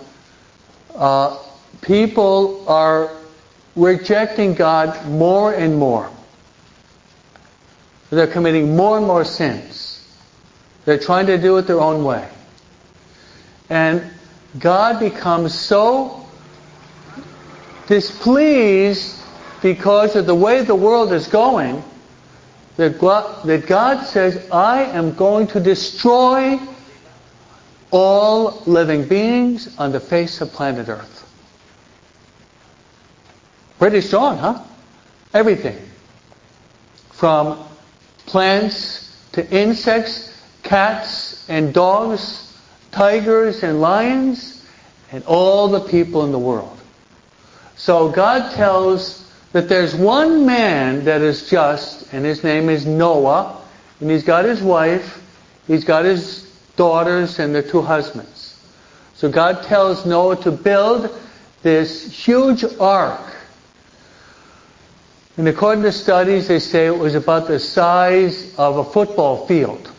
[0.94, 1.38] uh,
[1.80, 3.10] people are
[3.76, 6.10] rejecting God more and more.
[8.10, 10.06] They're committing more and more sins.
[10.84, 12.28] They're trying to do it their own way.
[13.70, 14.04] And
[14.58, 16.26] God becomes so
[17.86, 19.18] displeased
[19.62, 21.82] because of the way the world is going
[22.76, 26.58] that God, that God says, I am going to destroy
[27.92, 31.28] all living beings on the face of planet Earth.
[33.78, 34.64] Pretty strong, huh?
[35.34, 35.78] Everything.
[37.10, 37.62] From
[38.26, 42.58] plants to insects, cats and dogs,
[42.90, 44.66] tigers and lions,
[45.12, 46.78] and all the people in the world.
[47.76, 53.60] So God tells that there's one man that is just, and his name is Noah,
[54.00, 55.22] and he's got his wife,
[55.66, 56.41] he's got his
[56.76, 58.60] daughters and their two husbands.
[59.14, 61.10] So God tells Noah to build
[61.62, 63.20] this huge ark.
[65.36, 69.90] And according to studies, they say it was about the size of a football field.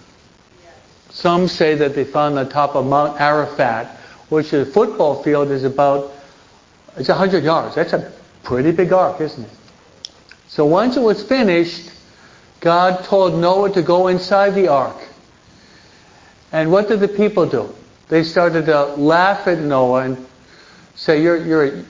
[1.10, 3.88] Some say that they found on top of Mount Ararat,
[4.30, 6.12] which a football field is about,
[6.98, 7.76] it's 100 yards.
[7.76, 8.12] That's a
[8.44, 9.50] pretty big ark, isn't it?
[10.48, 11.92] So once it was finished,
[12.60, 14.98] God told Noah to go inside the ark.
[16.54, 17.74] And what did the people do?
[18.10, 20.28] They started to laugh at Noah and
[20.96, 21.84] say, you're, you're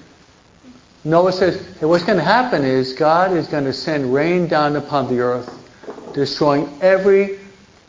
[1.04, 4.78] Noah says, hey, what's going to happen is God is going to send rain down
[4.78, 7.40] upon the earth, destroying every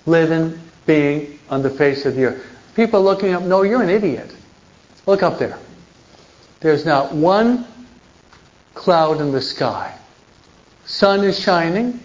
[0.05, 2.47] living being on the face of the earth.
[2.75, 4.35] People looking up, no, you're an idiot.
[5.07, 5.59] Look up there.
[6.59, 7.67] There's not one
[8.75, 9.97] cloud in the sky.
[10.87, 12.01] Sun is shining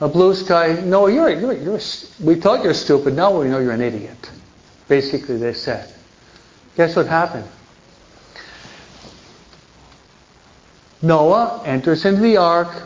[0.00, 0.80] a blue sky.
[0.84, 1.80] No, you're, you're, you're,
[2.22, 3.14] we thought you're stupid.
[3.14, 4.30] Now we know you're an idiot.
[4.88, 5.92] Basically, they said.
[6.76, 7.48] Guess what happened?
[11.00, 12.82] Noah enters into the ark.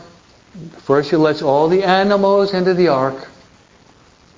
[0.79, 3.27] First, he lets all the animals into the ark.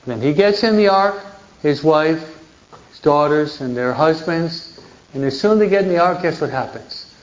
[0.06, 1.24] Then he gets in the ark,
[1.62, 2.40] his wife,
[2.90, 4.80] his daughters, and their husbands.
[5.14, 7.14] And as soon as they get in the ark, guess what happens?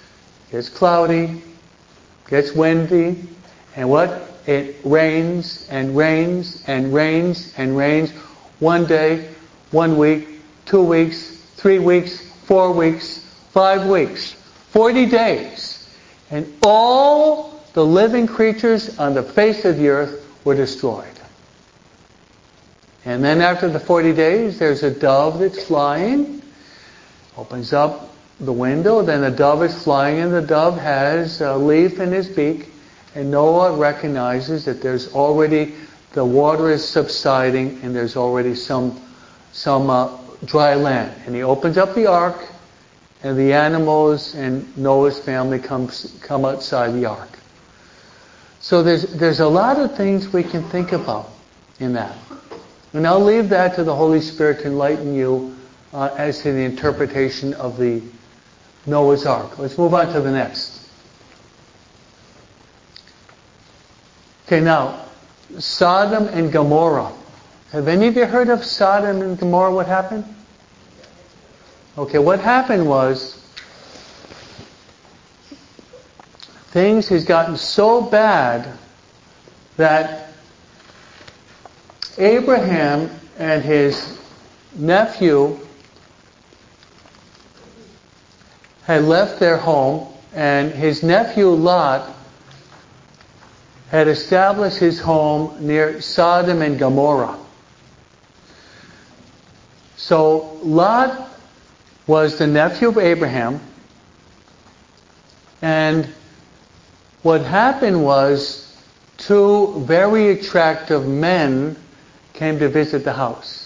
[0.49, 1.43] It gets cloudy,
[2.29, 3.29] gets windy,
[3.77, 4.28] and what?
[4.49, 8.11] It rains and rains and rains and rains
[8.61, 9.29] one day,
[9.73, 13.19] one week, two weeks, three weeks, four weeks,
[13.53, 14.33] five weeks,
[14.71, 15.87] 40 days.
[16.31, 21.05] And all the living creatures on the face of the earth were destroyed.
[23.05, 26.41] And then after the 40 days, there's a dove that's flying,
[27.37, 32.01] opens up the window, then the dove is flying, and the dove has a leaf
[32.01, 32.71] in his beak,
[33.14, 35.75] and Noah recognizes that there's already,
[36.12, 39.01] the water is subsiding, and there's already some,
[39.53, 41.12] some uh, dry land.
[41.27, 42.47] And he opens up the ark,
[43.23, 47.38] and the animals and Noah's family comes, come outside the ark.
[48.61, 51.31] So there's, there's a lot of things we can think about
[51.81, 52.16] in that.
[52.92, 55.57] And I'll leave that to the Holy Spirit to enlighten you
[55.92, 58.03] uh, as to the interpretation of the
[58.87, 59.59] Noah's Ark.
[59.59, 60.78] Let's move on to the next.
[64.49, 65.05] Okay, now,
[65.59, 67.13] Sodom and Gomorrah.
[67.71, 69.75] Have any of you heard of Sodom and Gomorrah?
[69.75, 70.25] What happened?
[71.99, 73.35] Okay, what happened was
[76.71, 78.73] things has gotten so bad
[79.77, 80.31] that
[82.17, 84.19] Abraham and his
[84.75, 85.59] nephew
[88.85, 92.15] had left their home, and his nephew Lot
[93.90, 97.38] had established his home near Sodom and Gomorrah.
[99.96, 101.31] So Lot
[102.07, 103.61] was the nephew of Abraham,
[105.62, 106.09] and
[107.22, 108.77] what happened was
[109.16, 111.77] two very attractive men
[112.33, 113.64] came to visit the house.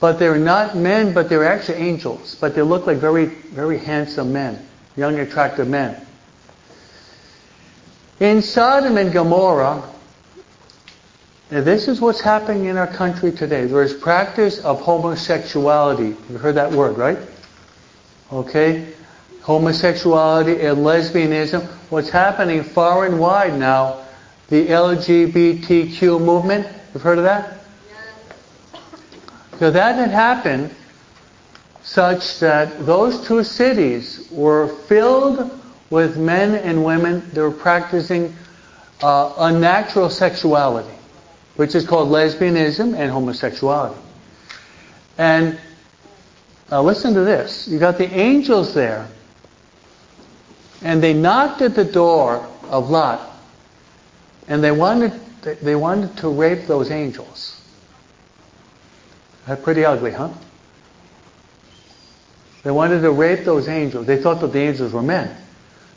[0.00, 2.36] But they're not men, but they're actually angels.
[2.36, 4.64] But they look like very, very handsome men,
[4.96, 6.00] young, attractive men.
[8.20, 9.80] In Sodom and Gomorrah,
[11.52, 13.66] and this is what's happening in our country today.
[13.66, 16.16] There is practice of homosexuality.
[16.28, 17.18] You've heard that word, right?
[18.32, 18.92] Okay?
[19.42, 21.64] Homosexuality and lesbianism.
[21.90, 24.04] What's happening far and wide now,
[24.48, 26.66] the LGBTQ movement.
[26.92, 27.60] You've heard of that?
[29.60, 30.74] So that had happened
[31.82, 35.50] such that those two cities were filled
[35.90, 38.34] with men and women that were practicing
[39.02, 40.94] uh, unnatural sexuality,
[41.56, 44.00] which is called lesbianism and homosexuality.
[45.16, 45.58] And
[46.70, 47.66] listen to this.
[47.68, 49.08] You got the angels there,
[50.82, 53.20] and they knocked at the door of Lot,
[54.46, 55.12] and they wanted
[55.62, 57.60] they wanted to rape those angels.
[59.46, 60.30] That's pretty ugly, huh?
[62.64, 64.06] They wanted to rape those angels.
[64.06, 65.34] They thought that the angels were men.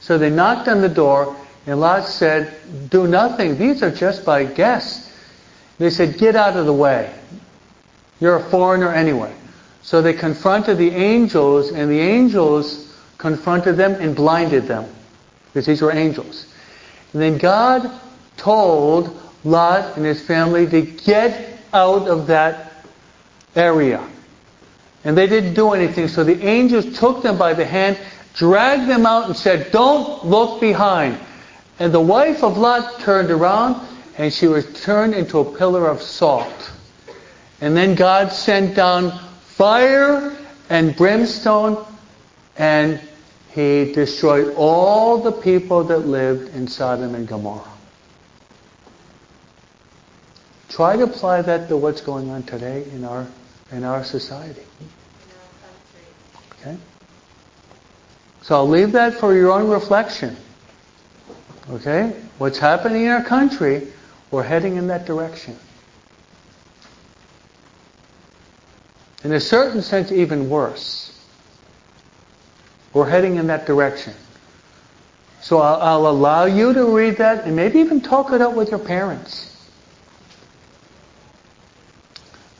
[0.02, 1.36] So they knocked on the door,
[1.66, 2.54] and Lot said,
[2.90, 3.58] Do nothing.
[3.58, 5.14] These are just by guests.
[5.78, 7.14] They said, Get out of the way.
[8.20, 9.34] You're a foreigner anyway.
[9.84, 14.86] So they confronted the angels, and the angels confronted them and blinded them.
[15.46, 16.48] Because these were angels.
[17.14, 17.92] And then God
[18.38, 22.86] told Lot and his family to get out of that
[23.56, 24.08] area.
[25.04, 28.00] And they didn't do anything, so the angels took them by the hand,
[28.34, 31.20] dragged them out, and said, Don't look behind.
[31.80, 36.02] And the wife of Lot turned around, and she was turned into a pillar of
[36.02, 36.72] salt.
[37.60, 40.36] And then God sent down fire
[40.70, 41.86] and brimstone,
[42.58, 43.02] and
[43.54, 47.68] he destroyed all the people that lived in Sodom and Gomorrah.
[50.70, 53.28] Try to apply that to what's going on today in our
[53.72, 54.64] in our society.
[56.54, 56.78] Okay?
[58.42, 60.36] So I'll leave that for your own reflection.
[61.70, 62.16] Okay?
[62.38, 63.88] What's happening in our country,
[64.32, 65.56] we're heading in that direction.
[69.24, 71.08] In a certain sense, even worse.
[72.94, 74.14] We're heading in that direction.
[75.42, 78.72] So I'll, I'll allow you to read that and maybe even talk it out with
[78.72, 79.48] your parents.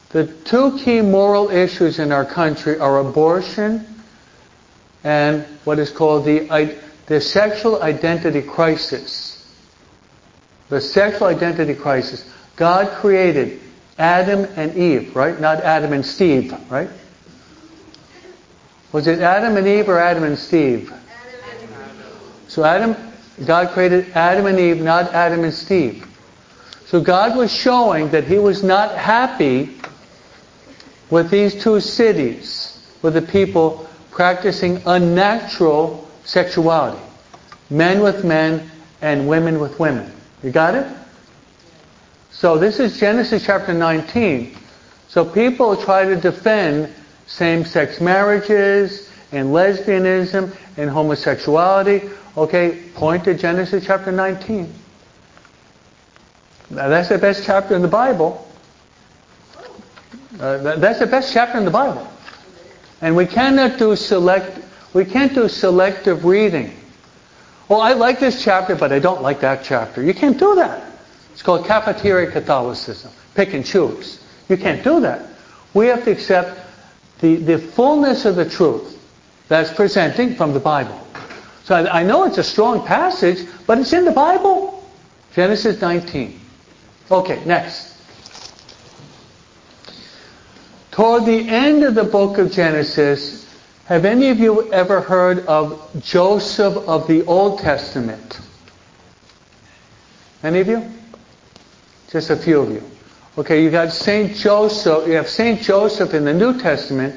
[0.10, 3.91] The two key moral issues in our country are abortion
[5.04, 6.78] and what is called the,
[7.08, 9.38] the sexual identity crisis.
[10.70, 12.30] The sexual identity crisis.
[12.56, 13.60] God created
[13.98, 15.40] Adam and Eve, right?
[15.40, 16.90] Not Adam and Steve, right?
[18.92, 20.92] Was it Adam and Eve or Adam and Steve?
[20.92, 21.70] Adam.
[22.48, 22.96] So Adam,
[23.46, 26.08] God created Adam and Eve, not Adam and Steve.
[26.86, 29.78] So God was showing that He was not happy
[31.10, 33.88] with these two cities, with the people
[34.22, 37.02] practicing unnatural sexuality.
[37.72, 38.70] Men with men
[39.02, 40.14] and women with women.
[40.44, 40.86] You got it?
[42.30, 44.56] So this is Genesis chapter 19.
[45.08, 46.94] So people try to defend
[47.26, 52.08] same-sex marriages and lesbianism and homosexuality.
[52.38, 54.72] Okay, point to Genesis chapter 19.
[56.70, 58.48] Now, that's the best chapter in the Bible.
[60.40, 62.08] Uh, that's the best chapter in the Bible.
[63.02, 64.60] And we cannot do select,
[64.94, 66.76] we can't do selective reading.
[67.68, 70.04] Well, I like this chapter, but I don't like that chapter.
[70.04, 70.86] You can't do that.
[71.32, 73.12] It's called cafeteria Catholicism.
[73.34, 74.24] Pick and choose.
[74.50, 75.26] You can't do that.
[75.74, 76.60] We have to accept
[77.20, 79.00] the, the fullness of the truth
[79.48, 81.00] that's presenting from the Bible.
[81.64, 84.84] So I, I know it's a strong passage, but it's in the Bible.
[85.34, 86.40] Genesis 19.
[87.10, 87.91] Okay, next.
[90.92, 93.50] Toward the end of the book of Genesis,
[93.86, 98.42] have any of you ever heard of Joseph of the Old Testament?
[100.44, 100.92] Any of you?
[102.10, 102.84] Just a few of you.
[103.38, 107.16] Okay, you got Saint Joseph, you have Saint Joseph in the New Testament,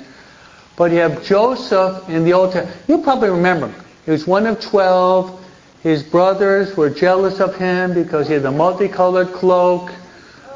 [0.76, 2.80] but you have Joseph in the Old Testament.
[2.86, 3.84] You probably remember him.
[4.04, 5.44] He was one of twelve.
[5.82, 9.90] His brothers were jealous of him because he had the multicolored cloak.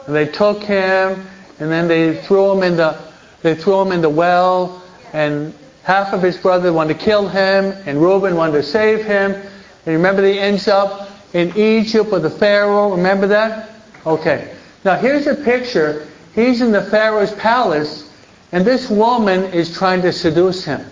[0.06, 1.26] And they took him
[1.58, 3.07] and then they threw him in the
[3.42, 4.82] they threw him in the well
[5.12, 9.32] and half of his brothers wanted to kill him and Reuben wanted to save him.
[9.32, 12.90] And remember he ends up in Egypt with the Pharaoh.
[12.90, 13.70] Remember that?
[14.04, 14.54] Okay.
[14.84, 16.06] Now here's a picture.
[16.34, 18.12] He's in the Pharaoh's palace
[18.52, 20.84] and this woman is trying to seduce him.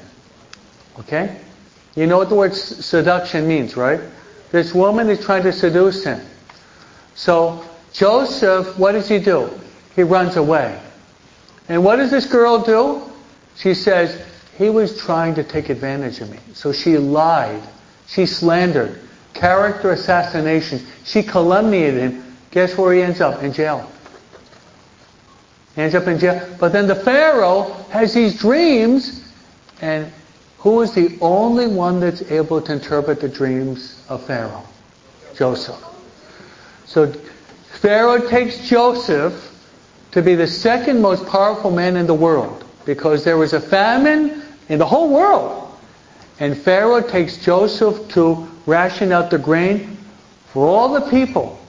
[1.01, 1.41] Okay?
[1.95, 4.01] You know what the word seduction means, right?
[4.53, 6.21] This woman is trying to seduce him.
[7.15, 9.51] So Joseph, what does he do?
[9.95, 10.81] He runs away.
[11.69, 13.03] And what does this girl do?
[13.57, 14.25] She says,
[14.57, 16.39] he was trying to take advantage of me.
[16.55, 17.63] So she lied.
[18.07, 19.01] She slandered.
[19.35, 20.81] Character assassination.
[21.05, 22.37] She calumniated him.
[22.51, 23.43] Guess where he ends up?
[23.43, 23.91] In jail.
[25.77, 26.57] Ends up in jail.
[26.59, 29.31] But then the Pharaoh has these dreams,
[29.83, 30.11] and
[30.59, 34.65] who is the only one that's able to interpret the dreams of Pharaoh?
[35.35, 35.85] Joseph.
[36.87, 39.56] So Pharaoh takes Joseph
[40.17, 44.43] to be the second most powerful man in the world because there was a famine
[44.71, 45.71] in the whole world.
[46.41, 49.99] And Pharaoh takes Joseph to ration out the grain
[50.47, 51.61] for all the people.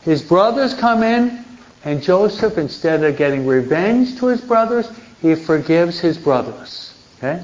[0.00, 1.44] His brothers come in,
[1.84, 4.90] and Joseph, instead of getting revenge to his brothers,
[5.20, 7.00] he forgives his brothers.
[7.18, 7.40] Okay?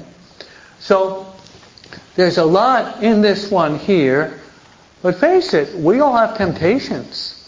[0.81, 1.33] So,
[2.17, 4.41] there's a lot in this one here,
[5.01, 7.38] but face it, we all have temptations.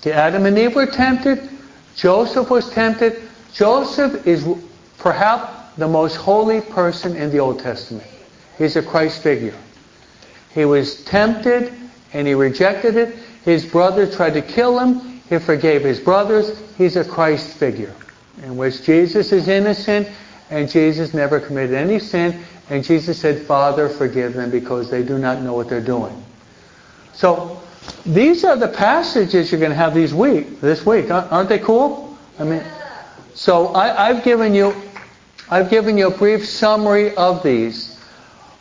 [0.00, 1.48] Okay, Adam and Eve were tempted.
[1.96, 3.22] Joseph was tempted.
[3.52, 4.46] Joseph is
[4.98, 8.06] perhaps the most holy person in the Old Testament.
[8.56, 9.54] He's a Christ figure.
[10.54, 11.72] He was tempted
[12.12, 13.16] and he rejected it.
[13.44, 15.20] His brother tried to kill him.
[15.28, 16.60] He forgave his brothers.
[16.76, 17.94] He's a Christ figure
[18.42, 20.08] in which Jesus is innocent
[20.50, 22.40] and Jesus never committed any sin.
[22.70, 26.24] And Jesus said, Father, forgive them because they do not know what they're doing.
[27.14, 27.60] So
[28.04, 31.10] these are the passages you're going to have these week, this week.
[31.10, 32.16] Aren't they cool?
[32.38, 32.62] I mean,
[33.34, 34.74] so I, I've given you,
[35.50, 38.00] I've given you a brief summary of these,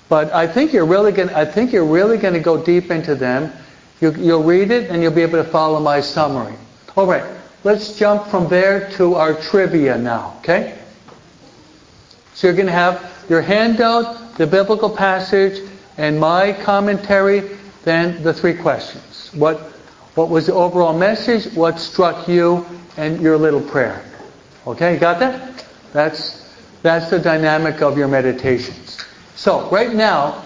[0.09, 1.29] but I think you're really going.
[1.29, 3.51] I think you're really going to go deep into them.
[3.99, 6.55] You, you'll read it and you'll be able to follow my summary.
[6.95, 7.25] All right,
[7.63, 10.35] let's jump from there to our trivia now.
[10.39, 10.77] Okay.
[12.33, 15.67] So you're going to have your handout, the biblical passage,
[15.97, 17.56] and my commentary,
[17.87, 19.31] then the three questions.
[19.33, 19.59] What,
[20.15, 21.53] what was the overall message?
[21.55, 22.65] What struck you?
[22.97, 24.03] And your little prayer.
[24.65, 25.63] Okay, got that?
[25.93, 28.97] That's, that's the dynamic of your meditations.
[29.35, 30.43] So, right now,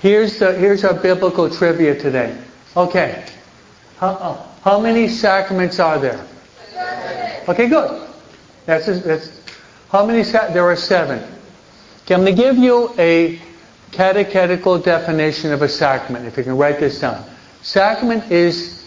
[0.00, 2.36] here's, the, here's our biblical trivia today.
[2.76, 3.24] Okay.
[3.98, 6.26] How, uh, how many sacraments are there?
[7.48, 8.08] Okay, good.
[8.66, 9.40] That's, that's
[9.90, 10.22] how many?
[10.22, 11.20] There are seven.
[12.02, 13.40] Okay, I'm going to give you a
[13.92, 17.24] catechetical definition of a sacrament, if you can write this down.
[17.62, 18.84] Sacrament is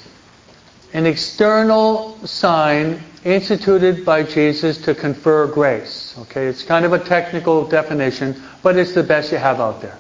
[0.93, 6.16] an external sign instituted by Jesus to confer grace.
[6.20, 9.97] Okay, it's kind of a technical definition, but it's the best you have out there.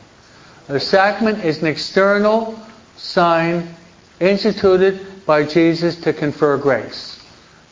[0.69, 2.57] A sacrament is an external
[2.95, 3.75] sign
[4.19, 7.19] instituted by Jesus to confer grace.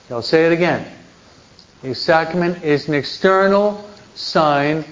[0.10, 0.86] I'll say it again.
[1.84, 4.84] A sacrament is an external sign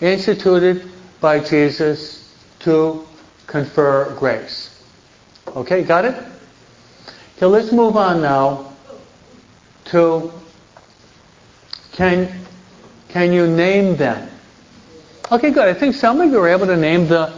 [0.00, 0.90] instituted
[1.20, 3.06] by Jesus to
[3.46, 4.82] confer grace.
[5.48, 6.14] Okay, got it?
[7.36, 8.72] Okay, let's move on now
[9.86, 10.32] to
[11.92, 12.28] can
[13.08, 14.28] can you name them?
[15.32, 15.66] Okay, good.
[15.68, 17.32] I think some of you are able to name the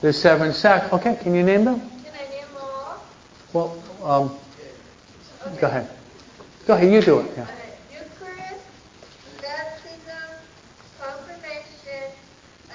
[0.00, 0.92] the seven sac.
[0.92, 1.80] Okay, can you name them?
[1.80, 3.04] Can I name them all?
[3.52, 4.36] Well, um,
[5.60, 5.88] go ahead.
[6.66, 7.30] Go ahead, you do it.
[7.36, 7.46] Yeah.
[7.92, 8.64] Eucharist,
[9.40, 10.30] baptism,
[11.00, 12.12] confirmation,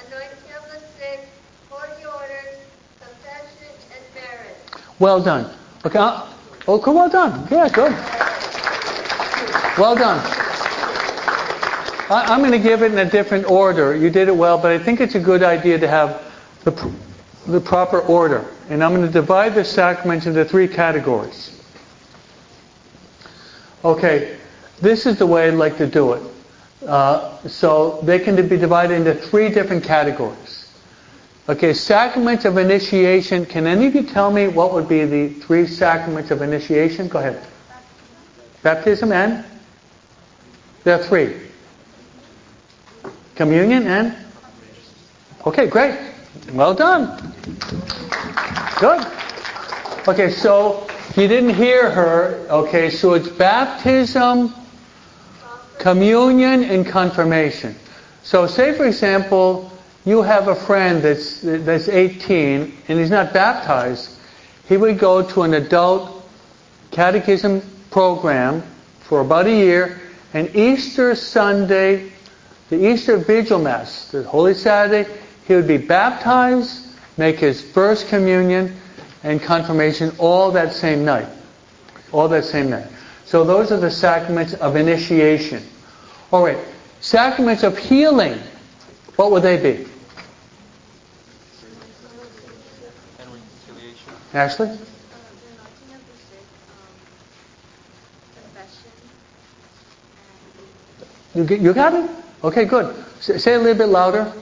[0.08, 1.28] anointing of the sick,
[1.70, 2.60] holy orders,
[3.00, 4.85] confession, and marriage.
[5.00, 5.54] Well done.
[5.86, 6.00] Okay.
[6.00, 6.32] uh,
[6.68, 7.48] Okay, well done.
[7.52, 7.92] Yeah, good.
[9.78, 10.20] Well done.
[12.10, 13.96] I, I'm going to give it in a different order.
[13.96, 16.24] You did it well, but I think it's a good idea to have
[16.64, 16.72] the,
[17.46, 18.46] the proper order.
[18.70, 21.52] And I'm going to divide the sacraments into three categories.
[23.84, 24.38] Okay,
[24.82, 26.24] this is the way I'd like to do it.
[26.88, 30.65] Uh, so they can be divided into three different categories.
[31.48, 33.46] Okay, sacraments of initiation.
[33.46, 37.08] Can any of you tell me what would be the three sacraments of initiation?
[37.08, 37.46] Go ahead.
[38.64, 39.46] Baptism and?
[40.84, 41.36] There are three.
[43.36, 44.16] Communion and?
[45.46, 46.00] Okay, great.
[46.52, 47.34] Well done.
[48.80, 49.06] Good.
[50.08, 52.48] Okay, so you didn't hear her.
[52.50, 54.52] Okay, so it's baptism,
[55.78, 57.76] communion, and confirmation.
[58.24, 59.72] So say, for example,
[60.06, 64.18] you have a friend that's, that's 18 and he's not baptized.
[64.68, 66.30] He would go to an adult
[66.92, 68.64] catechism program
[69.02, 70.02] for about a year,
[70.34, 72.12] and Easter Sunday,
[72.70, 75.10] the Easter Vigil Mass, the Holy Saturday,
[75.48, 76.88] he would be baptized,
[77.18, 78.76] make his first communion,
[79.24, 81.28] and confirmation all that same night.
[82.12, 82.88] All that same night.
[83.26, 85.64] So those are the sacraments of initiation.
[86.32, 86.58] All right,
[87.00, 88.40] sacraments of healing.
[89.16, 89.88] What would they be?
[93.20, 94.14] And reconciliation.
[94.36, 94.68] Ashley?
[94.68, 94.78] anointing
[95.96, 96.94] of the sick, um,
[98.36, 98.92] confession,
[101.34, 102.10] You, get- you got it?
[102.44, 102.94] Okay, good.
[103.20, 104.22] S- Say it a little bit louder.
[104.22, 104.34] um,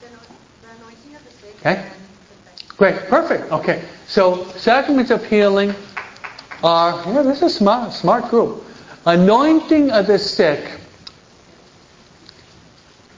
[0.00, 0.18] the, ano-
[0.62, 1.88] the anointing of the sick Okay.
[2.76, 3.50] Great, perfect.
[3.52, 5.74] Okay, so sacraments of healing
[6.62, 8.62] are, yeah, this is a smart, smart group.
[9.06, 10.78] Anointing of the sick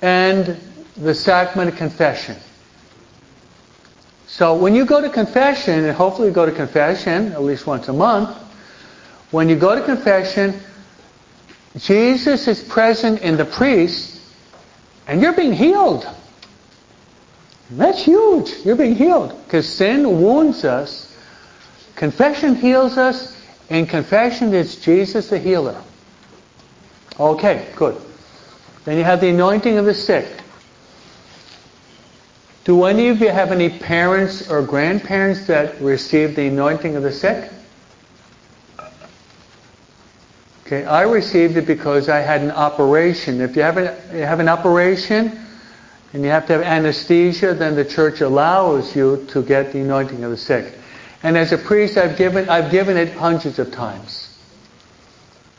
[0.01, 0.57] and
[0.97, 2.37] the sacrament of confession.
[4.37, 7.87] So when you go to confession, and hopefully you go to confession at least once
[7.87, 8.37] a month,
[9.31, 10.59] when you go to confession,
[11.77, 14.21] Jesus is present in the priest,
[15.07, 16.05] and you're being healed.
[17.71, 18.53] That's huge.
[18.65, 19.41] You're being healed.
[19.45, 21.17] Because sin wounds us.
[21.95, 23.41] Confession heals us.
[23.71, 25.81] And confession is Jesus the healer.
[27.21, 28.03] Okay, good.
[28.85, 30.27] Then you have the anointing of the sick.
[32.65, 37.13] Do any of you have any parents or grandparents that received the anointing of the
[37.13, 37.51] sick?
[40.67, 43.43] Okay, I received it because I had an operation.
[43.43, 45.39] If you have an, you have an operation,
[46.15, 50.25] and you have to have anesthesia, then the church allows you to get the anointing
[50.25, 50.79] of the sick.
[51.23, 54.39] And as a priest, I've given, I've given it hundreds of times.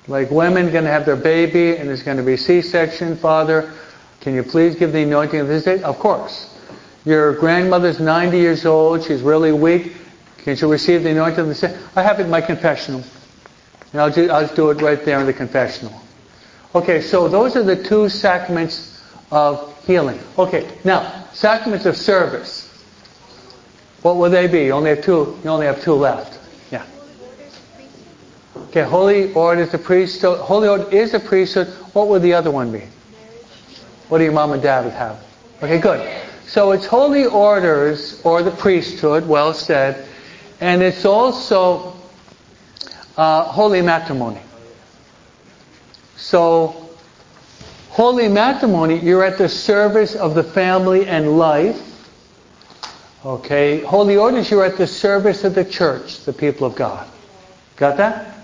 [0.08, 3.74] Like women going to have their baby and it's going to be C-section, father,
[4.22, 5.84] can you please give the anointing of the sick?
[5.84, 6.55] Of course.
[7.06, 9.94] Your grandmother's 90 years old, she's really weak,
[10.46, 11.80] can she receive the anointing of the?
[11.96, 13.04] I have it in my confessional.
[13.92, 16.00] And I'll, do, I'll do it right there in the confessional.
[16.76, 19.02] Okay, so those are the two sacraments
[19.32, 20.20] of healing.
[20.38, 22.72] Okay, now, sacraments of service.
[24.04, 24.66] What will they be?
[24.66, 26.38] You only have two, you only have two left.
[26.70, 26.86] Yeah.
[28.56, 30.42] Okay, holy order is a priesthood.
[30.42, 31.70] Holy order is a priesthood.
[31.94, 32.84] What would the other one be?
[34.10, 35.24] What do your mom and dad have?
[35.64, 36.08] Okay, good.
[36.48, 40.08] So it's holy orders or the priesthood, well said,
[40.62, 41.94] and it's also
[43.18, 44.42] uh, holy matrimony.
[46.16, 46.86] So
[47.96, 51.82] Holy matrimony, you're at the service of the family and life.
[53.26, 53.80] Okay.
[53.86, 57.08] Holy orders, you're at the service of the church, the people of God.
[57.78, 58.36] Got that?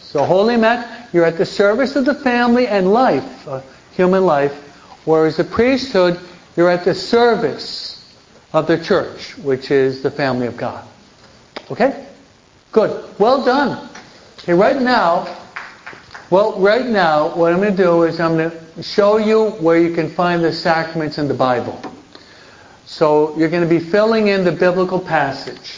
[0.00, 3.60] So holy mat, you're at the service of the family and life, uh,
[3.92, 4.52] human life.
[5.04, 6.18] Whereas the priesthood,
[6.58, 8.04] you're at the service
[8.52, 10.84] of the church, which is the family of God.
[11.70, 12.04] Okay?
[12.72, 13.16] Good.
[13.16, 13.88] Well done.
[14.40, 15.36] Okay, right now,
[16.30, 19.78] well, right now, what I'm going to do is I'm going to show you where
[19.78, 21.80] you can find the sacraments in the Bible.
[22.86, 25.76] So you're going to be filling in the biblical passage.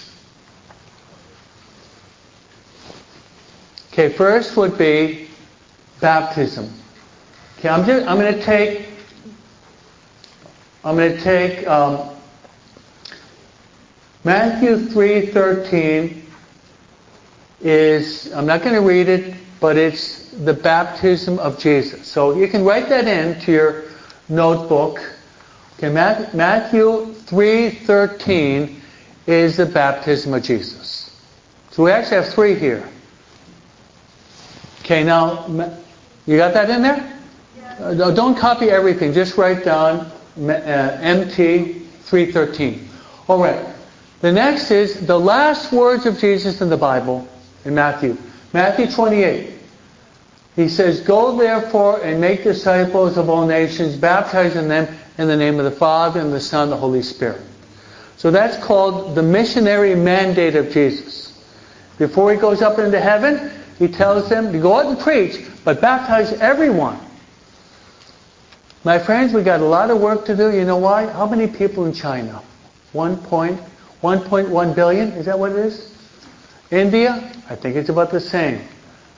[3.92, 5.28] Okay, first would be
[6.00, 6.72] baptism.
[7.58, 8.89] Okay, I'm, just, I'm going to take
[10.82, 12.08] I'm going to take um,
[14.24, 16.22] Matthew 3:13
[17.60, 22.06] is I'm not going to read it, but it's the baptism of Jesus.
[22.06, 23.84] So you can write that in to your
[24.30, 25.00] notebook.
[25.76, 28.80] Okay, Matthew 3:13
[29.26, 31.14] is the baptism of Jesus.
[31.72, 32.88] So we actually have three here.
[34.80, 35.46] Okay, now,
[36.26, 37.18] you got that in there?
[37.78, 39.12] Uh, no, don't copy everything.
[39.12, 41.64] Just write down uh, MT uh,
[42.04, 42.88] 313.
[43.28, 43.66] All right.
[44.20, 47.26] The next is the last words of Jesus in the Bible
[47.64, 48.16] in Matthew.
[48.52, 49.54] Matthew 28.
[50.56, 55.58] He says, Go therefore and make disciples of all nations, baptizing them in the name
[55.58, 57.40] of the Father and the Son and the Holy Spirit.
[58.16, 61.42] So that's called the missionary mandate of Jesus.
[61.96, 65.80] Before he goes up into heaven, he tells them to go out and preach, but
[65.80, 66.98] baptize everyone.
[68.82, 70.50] My friends, we got a lot of work to do.
[70.50, 71.06] You know why?
[71.06, 72.42] How many people in China?
[72.94, 75.08] 1.1 billion?
[75.12, 75.94] Is that what it is?
[76.70, 77.30] India?
[77.50, 78.62] I think it's about the same.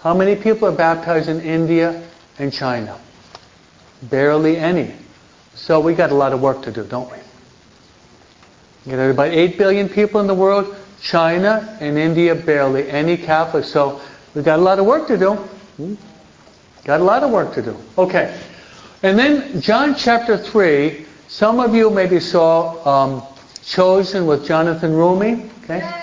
[0.00, 2.02] How many people are baptized in India
[2.40, 2.98] and China?
[4.02, 4.96] Barely any.
[5.54, 7.18] So we got a lot of work to do, don't we?
[8.90, 10.74] You know, about 8 billion people in the world.
[11.00, 13.68] China and India, barely any Catholics.
[13.68, 14.00] So
[14.34, 15.34] we've got a lot of work to do.
[15.34, 15.94] Hmm?
[16.84, 17.76] Got a lot of work to do.
[17.96, 18.36] Okay.
[19.02, 23.22] And then John chapter 3, some of you maybe saw um,
[23.64, 25.48] Chosen with Jonathan Roumie.
[25.64, 26.02] Okay.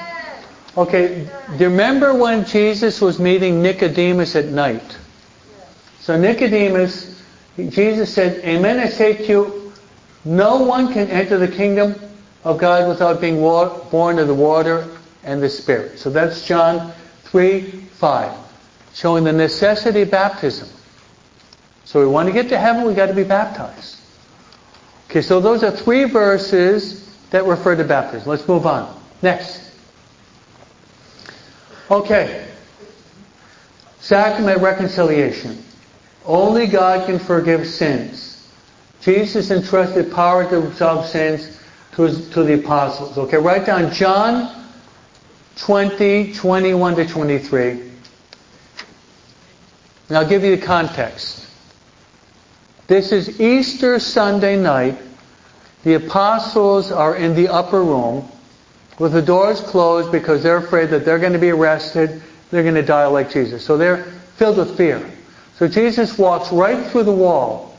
[0.78, 1.28] Okay,
[1.58, 4.98] do you remember when Jesus was meeting Nicodemus at night?
[6.00, 7.22] So Nicodemus,
[7.58, 9.74] Jesus said, Amen, I say to you,
[10.24, 11.96] no one can enter the kingdom
[12.44, 14.88] of God without being born of the water
[15.24, 16.00] and the Spirit.
[16.00, 16.94] So that's John
[17.24, 18.38] 3, 5,
[18.94, 20.70] showing the necessity of baptism.
[21.90, 23.98] So we want to get to heaven, we got to be baptized.
[25.10, 28.30] Okay, so those are three verses that refer to baptism.
[28.30, 29.02] Let's move on.
[29.24, 29.72] Next.
[31.90, 32.48] Okay.
[34.00, 35.64] Sacrament reconciliation.
[36.28, 38.48] Only God can forgive sins.
[39.02, 41.60] Jesus entrusted power to absolve sins
[41.94, 43.18] to, his, to the apostles.
[43.18, 44.64] Okay, write down John
[45.56, 47.70] 20, 21 to 23.
[50.10, 51.39] And I'll give you the context.
[52.90, 54.98] This is Easter Sunday night.
[55.84, 58.28] The apostles are in the upper room
[58.98, 62.20] with the doors closed because they're afraid that they're going to be arrested,
[62.50, 63.64] they're going to die like Jesus.
[63.64, 64.06] So they're
[64.38, 65.08] filled with fear.
[65.58, 67.78] So Jesus walks right through the wall.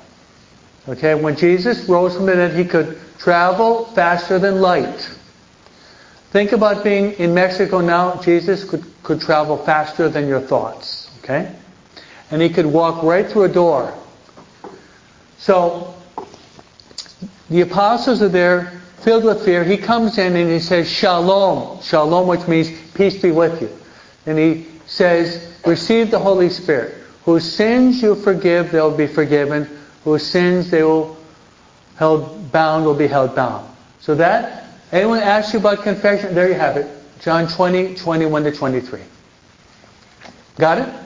[0.88, 5.10] Okay, when Jesus rose from the dead, he could travel faster than light.
[6.30, 8.22] Think about being in Mexico now.
[8.22, 11.10] Jesus could, could travel faster than your thoughts.
[11.24, 11.52] Okay?
[12.30, 13.92] And he could walk right through a door.
[15.40, 15.94] So,
[17.48, 19.64] the apostles are there, filled with fear.
[19.64, 21.80] He comes in and he says, Shalom.
[21.82, 23.70] Shalom, which means peace be with you.
[24.26, 26.94] And he says, receive the Holy Spirit.
[27.24, 29.66] Whose sins you forgive, they'll be forgiven.
[30.04, 31.16] Whose sins they will
[31.96, 33.66] held bound will be held bound.
[34.00, 36.86] So that, anyone asks you about confession, there you have it.
[37.20, 39.00] John 20, 21 to 23.
[40.58, 40.99] Got it?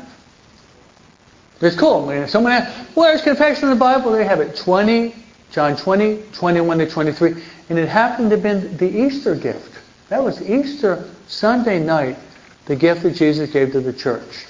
[1.60, 2.10] It's cool.
[2.10, 4.10] If someone asks, where's confession in the Bible?
[4.10, 4.56] There you have it.
[4.56, 5.14] 20,
[5.50, 7.42] John 20, 21 to 23.
[7.70, 9.80] And it happened to been the Easter gift.
[10.08, 12.18] That was Easter Sunday night,
[12.66, 14.46] the gift that Jesus gave to the church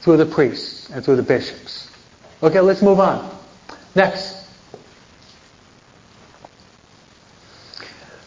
[0.00, 1.90] through the priests and through the bishops.
[2.42, 3.36] Okay, let's move on.
[3.94, 4.46] Next.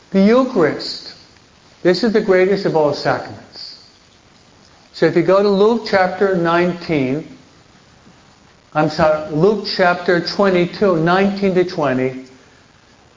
[0.09, 1.13] The Eucharist.
[1.84, 3.88] This is the greatest of all sacraments.
[4.93, 7.36] So if you go to Luke chapter 19,
[8.74, 12.26] I'm sorry, Luke chapter 22, 19 to 20,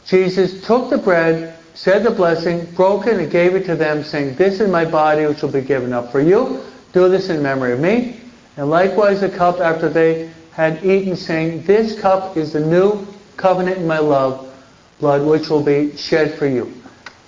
[0.06, 4.36] Jesus took the bread, said the blessing, broke it, and gave it to them, saying,
[4.36, 6.62] This is my body which will be given up for you.
[6.92, 8.20] Do this in memory of me.
[8.56, 13.78] And likewise the cup after they had eaten, saying, This cup is the new covenant
[13.78, 14.54] in my love,
[15.00, 16.72] blood which will be shed for you.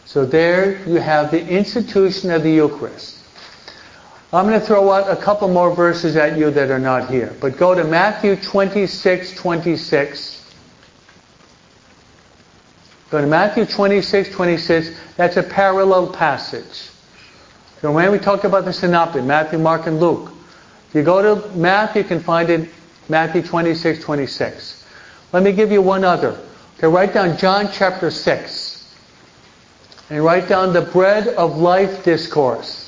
[0.04, 3.11] So there you have the institution of the Eucharist.
[4.34, 7.36] I'm going to throw out a couple more verses at you that are not here.
[7.38, 10.54] But go to Matthew 26, 26.
[13.10, 14.96] Go to Matthew 26, 26.
[15.18, 16.88] That's a parallel passage.
[17.82, 20.32] So when we talk about the synoptic, Matthew, Mark, and Luke,
[20.88, 22.70] if you go to Matthew, you can find it
[23.10, 24.86] Matthew 26, 26.
[25.32, 26.40] Let me give you one other.
[26.78, 28.96] Okay, write down John chapter 6.
[30.08, 32.81] And write down the bread of life discourse.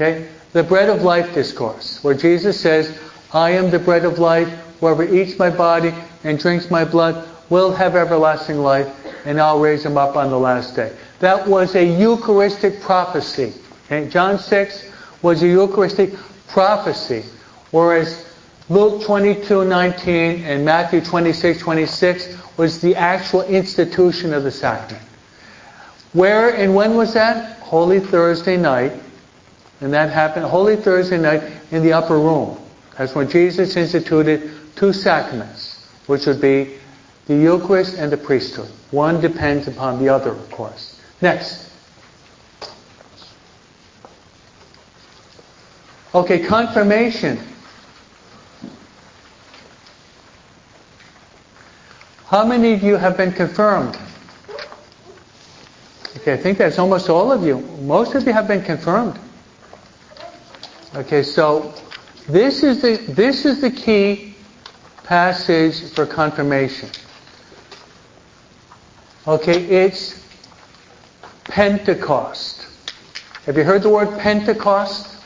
[0.00, 0.28] Okay?
[0.52, 2.98] The bread of life discourse, where Jesus says,
[3.34, 4.48] I am the bread of life.
[4.80, 5.92] Whoever eats my body
[6.24, 8.88] and drinks my blood will have everlasting life,
[9.26, 10.96] and I'll raise him up on the last day.
[11.18, 13.52] That was a Eucharistic prophecy.
[13.86, 14.08] Okay?
[14.08, 14.90] John 6
[15.20, 16.14] was a Eucharistic
[16.48, 17.24] prophecy,
[17.70, 18.26] whereas
[18.70, 25.04] Luke 22:19 and Matthew 26:26 was the actual institution of the sacrament.
[26.12, 27.58] Where and when was that?
[27.58, 28.92] Holy Thursday night
[29.80, 32.58] And that happened Holy Thursday night in the upper room.
[32.98, 36.76] That's when Jesus instituted two sacraments, which would be
[37.26, 38.68] the Eucharist and the priesthood.
[38.90, 41.00] One depends upon the other, of course.
[41.22, 41.70] Next.
[46.14, 47.38] Okay, confirmation.
[52.26, 53.96] How many of you have been confirmed?
[56.18, 57.58] Okay, I think that's almost all of you.
[57.82, 59.18] Most of you have been confirmed.
[60.92, 61.72] Okay, so
[62.28, 64.34] this is the this is the key
[65.04, 66.88] passage for confirmation.
[69.24, 70.26] Okay, it's
[71.44, 72.66] Pentecost.
[73.46, 75.22] Have you heard the word Pentecost?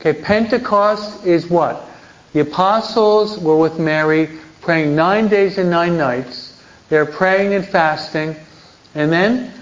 [0.00, 1.86] Okay, Pentecost is what?
[2.32, 6.62] The apostles were with Mary praying nine days and nine nights.
[6.88, 8.36] They're praying and fasting.
[8.94, 9.52] And then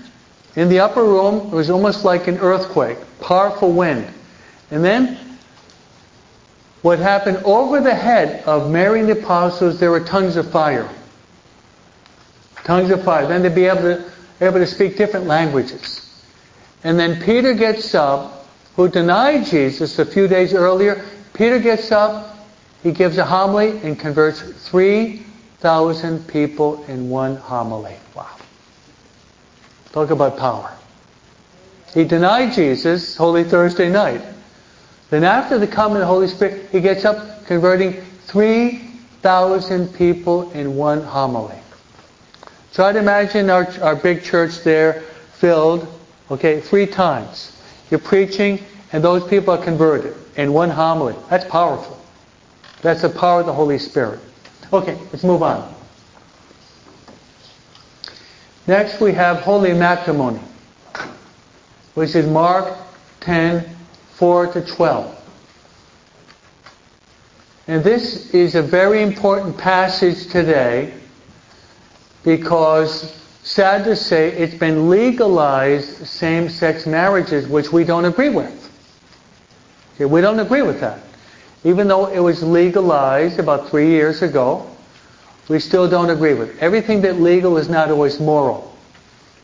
[0.54, 4.14] in the upper room, it was almost like an earthquake, powerful wind.
[4.70, 5.18] And then
[6.82, 10.88] what happened over the head of Mary and the apostles, there were tongues of fire.
[12.64, 13.26] Tongues of fire.
[13.26, 14.10] Then they'd be able to,
[14.40, 16.04] able to speak different languages.
[16.84, 18.46] And then Peter gets up,
[18.76, 21.04] who denied Jesus a few days earlier.
[21.34, 22.38] Peter gets up,
[22.82, 27.96] he gives a homily and converts 3,000 people in one homily.
[28.14, 28.28] Wow.
[29.92, 30.72] Talk about power.
[31.92, 34.22] He denied Jesus Holy Thursday night.
[35.10, 37.94] Then after the coming of the Holy Spirit, he gets up converting
[38.26, 41.56] 3,000 people in one homily.
[42.74, 45.02] Try to imagine our, our big church there
[45.32, 45.88] filled,
[46.30, 47.56] okay, three times.
[47.90, 48.60] You're preaching
[48.92, 51.14] and those people are converted in one homily.
[51.30, 51.98] That's powerful.
[52.82, 54.20] That's the power of the Holy Spirit.
[54.72, 55.74] Okay, let's move on.
[58.66, 60.40] Next we have holy matrimony,
[61.94, 62.76] which is Mark
[63.20, 63.77] 10,
[64.18, 65.14] 4 to 12.
[67.68, 70.92] And this is a very important passage today
[72.24, 78.54] because, sad to say, it's been legalized same-sex marriages, which we don't agree with.
[79.94, 81.00] Okay, we don't agree with that.
[81.64, 84.68] Even though it was legalized about three years ago,
[85.48, 86.58] we still don't agree with it.
[86.60, 88.76] Everything that legal is not always moral.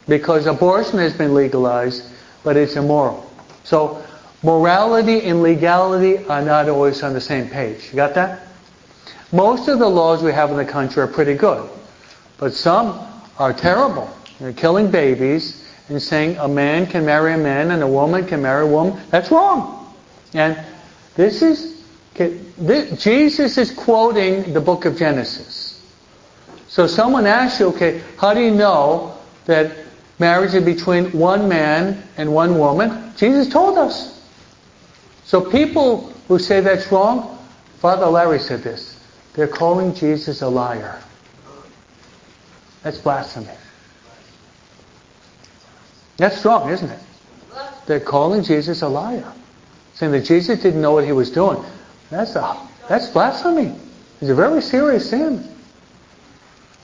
[0.09, 2.05] Because abortion has been legalized,
[2.43, 3.31] but it's immoral.
[3.65, 4.04] So
[4.45, 7.89] morality and legality are not always on the same page.
[7.89, 8.47] You got that?
[9.33, 11.69] Most of the laws we have in the country are pretty good.
[12.39, 13.01] But some
[13.39, 14.09] are terrible.
[14.39, 18.43] They're killing babies and saying a man can marry a man and a woman can
[18.43, 19.01] marry a woman.
[19.11, 19.93] That's wrong.
[20.35, 20.59] And
[21.15, 21.85] this is,
[22.15, 25.81] this, Jesus is quoting the book of Genesis.
[26.69, 29.17] So someone asks you, okay, how do you know
[29.47, 29.77] that
[30.19, 33.13] marriage is between one man and one woman?
[33.17, 34.14] Jesus told us.
[35.25, 37.39] So people who say that's wrong,
[37.79, 39.01] Father Larry said this.
[39.35, 41.03] They're calling Jesus a liar.
[42.83, 43.49] That's blasphemy.
[46.17, 46.99] That's strong, isn't it?
[47.87, 49.33] They're calling Jesus a liar.
[49.95, 51.65] Saying that Jesus didn't know what he was doing.
[52.11, 52.57] That's a,
[52.89, 53.75] that's blasphemy.
[54.21, 55.49] It's a very serious sin.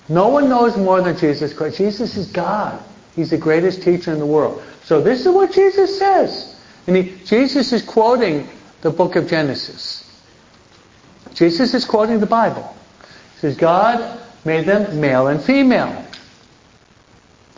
[0.09, 1.79] No one knows more than Jesus Christ.
[1.79, 2.83] Jesus is God.
[3.15, 4.63] He's the greatest teacher in the world.
[4.85, 6.60] So this is what Jesus says.
[6.91, 8.49] And he, Jesus is quoting
[8.81, 10.05] the book of Genesis.
[11.35, 12.75] Jesus is quoting the Bible.
[13.35, 16.05] He says, God made them male and female.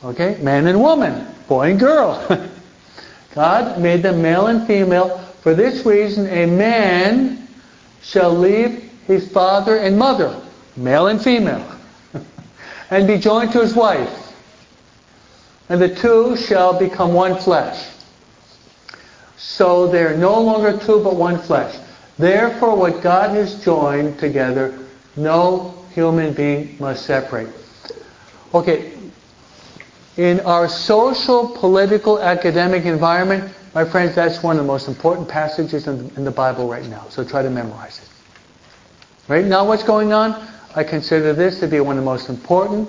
[0.05, 0.37] Okay?
[0.43, 1.27] Man and woman.
[1.49, 2.29] Boy and girl.
[3.35, 5.17] God made them male and female.
[5.41, 7.49] For this reason, a man
[8.03, 10.43] shall leave his father and mother,
[10.77, 11.67] male and female,
[12.91, 14.35] and be joined to his wife.
[15.71, 17.89] And the two shall become one flesh.
[19.43, 21.77] So they're no longer two but one flesh.
[22.17, 24.79] Therefore, what God has joined together,
[25.17, 27.49] no human being must separate.
[28.55, 28.93] Okay,
[30.17, 35.89] in our social, political, academic environment, my friends, that's one of the most important passages
[35.89, 37.09] in the Bible right now.
[37.09, 38.09] So try to memorize it.
[39.29, 40.49] Right now, what's going on?
[40.77, 42.89] I consider this to be one of the most important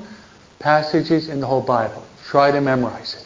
[0.59, 2.05] passages in the whole Bible.
[2.25, 3.25] Try to memorize it.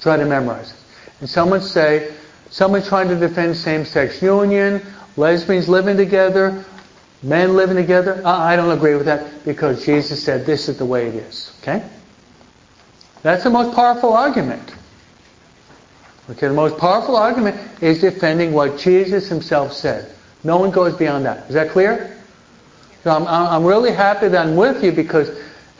[0.00, 0.81] Try to memorize it.
[1.22, 2.12] And someone say,
[2.50, 4.82] someone trying to defend same-sex union,
[5.16, 6.64] lesbians living together,
[7.22, 8.20] men living together.
[8.24, 11.56] Uh, I don't agree with that because Jesus said this is the way it is.
[11.62, 11.88] Okay?
[13.22, 14.74] That's the most powerful argument.
[16.28, 20.12] Okay, the most powerful argument is defending what Jesus himself said.
[20.42, 21.46] No one goes beyond that.
[21.46, 22.18] Is that clear?
[23.04, 25.30] So I'm, I'm really happy that I'm with you because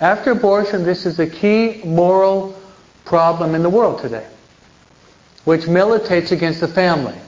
[0.01, 2.57] after abortion, this is a key moral
[3.05, 4.29] problem in the world today.
[5.45, 7.19] Which militates against the family.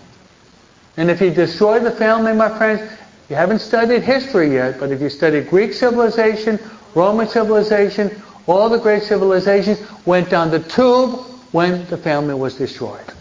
[0.97, 2.81] And if you destroy the family, my friends,
[3.29, 6.59] you haven't studied history yet, but if you study Greek civilization,
[6.95, 8.11] Roman civilization,
[8.47, 11.19] all the great civilizations went down the tube
[11.53, 13.13] when the family was destroyed.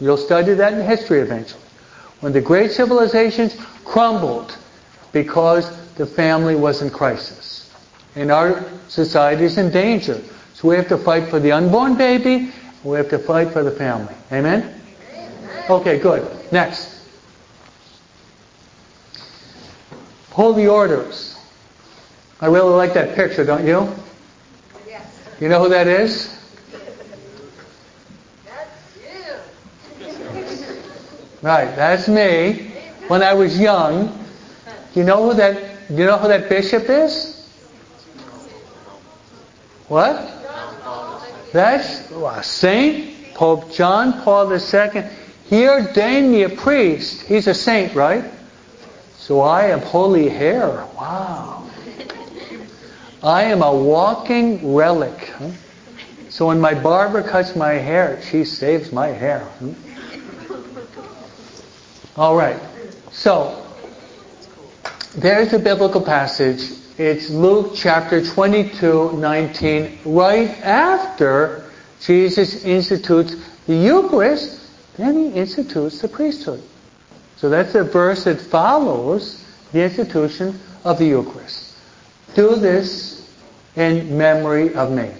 [0.00, 1.62] You'll study that in history eventually.
[2.20, 4.56] When the great civilizations crumbled
[5.12, 7.72] because the family was in crisis.
[8.14, 10.20] And our society is in danger.
[10.54, 12.52] So we have to fight for the unborn baby,
[12.86, 14.14] we have to fight for the family.
[14.30, 14.80] Amen?
[15.68, 16.52] Okay, good.
[16.52, 17.00] Next.
[20.30, 21.36] Holy orders.
[22.40, 23.92] I really like that picture, don't you?
[24.86, 25.04] Yes.
[25.40, 26.38] You know who that is?
[28.44, 28.96] That's
[30.00, 30.76] you.
[31.42, 32.72] Right, that's me.
[33.08, 34.24] When I was young,
[34.94, 37.48] you know who that you know who that bishop is?
[39.88, 40.35] What?
[41.56, 45.04] That's a saint, Pope John Paul II.
[45.46, 47.22] He ordained me a priest.
[47.22, 48.24] He's a saint, right?
[49.16, 50.68] So I have holy hair.
[50.94, 51.66] Wow.
[53.22, 55.32] I am a walking relic.
[56.28, 59.40] So when my barber cuts my hair, she saves my hair.
[59.40, 59.72] hmm?
[62.20, 62.60] All right.
[63.12, 63.66] So
[65.14, 66.60] there's a biblical passage.
[66.98, 71.70] It's Luke chapter 22, 19, right after
[72.00, 73.36] Jesus institutes
[73.66, 76.62] the Eucharist, then he institutes the priesthood.
[77.36, 81.76] So that's a verse that follows the institution of the Eucharist.
[82.34, 83.30] Do this
[83.74, 85.10] in memory of me.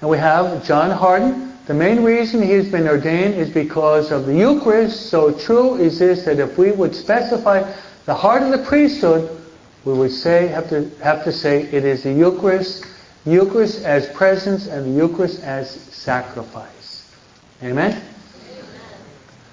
[0.00, 1.47] And we have John Hardon.
[1.68, 5.10] The main reason he's been ordained is because of the Eucharist.
[5.10, 7.70] So true is this that if we would specify
[8.06, 9.38] the heart of the priesthood,
[9.84, 12.86] we would say have to have to say it is the Eucharist,
[13.26, 17.14] Eucharist as presence and the Eucharist as sacrifice.
[17.62, 18.02] Amen.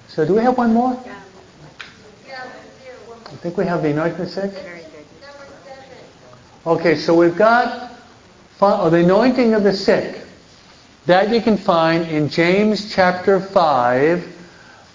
[0.08, 0.98] So do we have one more?
[2.26, 4.54] I think we have the anointing of the sick.
[6.66, 7.92] Okay, so we've got
[8.62, 10.25] oh, the anointing of the sick.
[11.06, 14.24] That you can find in James chapter 5,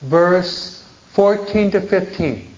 [0.01, 0.83] verse
[1.13, 2.53] 14 to 15.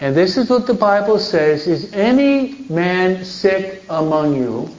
[0.00, 4.70] And this is what the Bible says, is any man sick among you,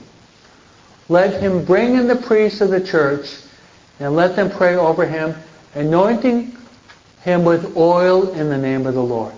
[1.07, 3.37] let him bring in the priests of the church,
[3.99, 5.35] and let them pray over him,
[5.75, 6.57] anointing
[7.21, 9.33] him with oil in the name of the Lord.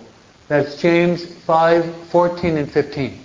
[0.47, 3.19] That's James 5, 14 and 15.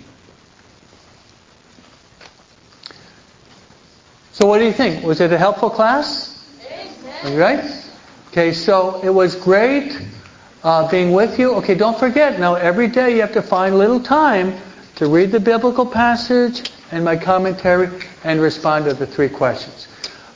[4.41, 5.05] So what do you think?
[5.05, 6.43] Was it a helpful class?
[7.25, 7.63] All right?
[8.29, 10.01] Okay, so it was great
[10.63, 11.53] uh, being with you.
[11.57, 14.57] Okay, don't forget, now every day you have to find a little time
[14.95, 17.87] to read the biblical passage and my commentary
[18.23, 19.87] and respond to the three questions.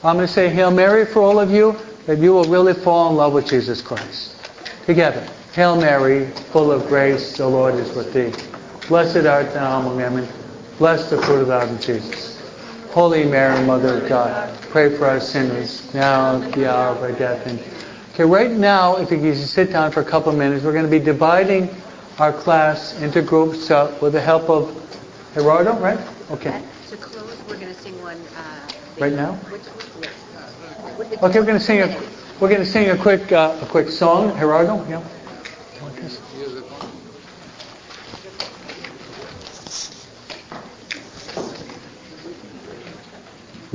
[0.03, 1.75] I'm going to say Hail Mary for all of you,
[2.05, 4.35] that you will really fall in love with Jesus Christ.
[4.85, 5.27] Together.
[5.53, 8.31] Hail Mary, full of grace, the Lord is with thee.
[8.87, 10.29] Blessed art thou among women.
[10.77, 12.34] Blessed the fruit of thy womb, Jesus.
[12.95, 17.11] Holy Mary, Mother of God, pray for us sinners, now at the hour of our
[17.11, 17.45] death.
[17.45, 17.59] And
[18.13, 20.71] okay, right now, if you can just sit down for a couple of minutes, we're
[20.71, 21.69] going to be dividing
[22.19, 24.71] our class into groups uh, with the help of
[25.33, 25.99] Gerardo, right?
[26.31, 26.63] Okay.
[26.87, 28.17] To close, we're going to sing one.
[28.37, 29.33] Uh, Right now?
[29.33, 29.61] Which,
[30.01, 31.21] yes.
[31.21, 31.87] Okay, we're going to sing a
[32.39, 34.87] we're going to sing a quick uh, a quick song, Gerardo.
[34.87, 35.03] Yeah.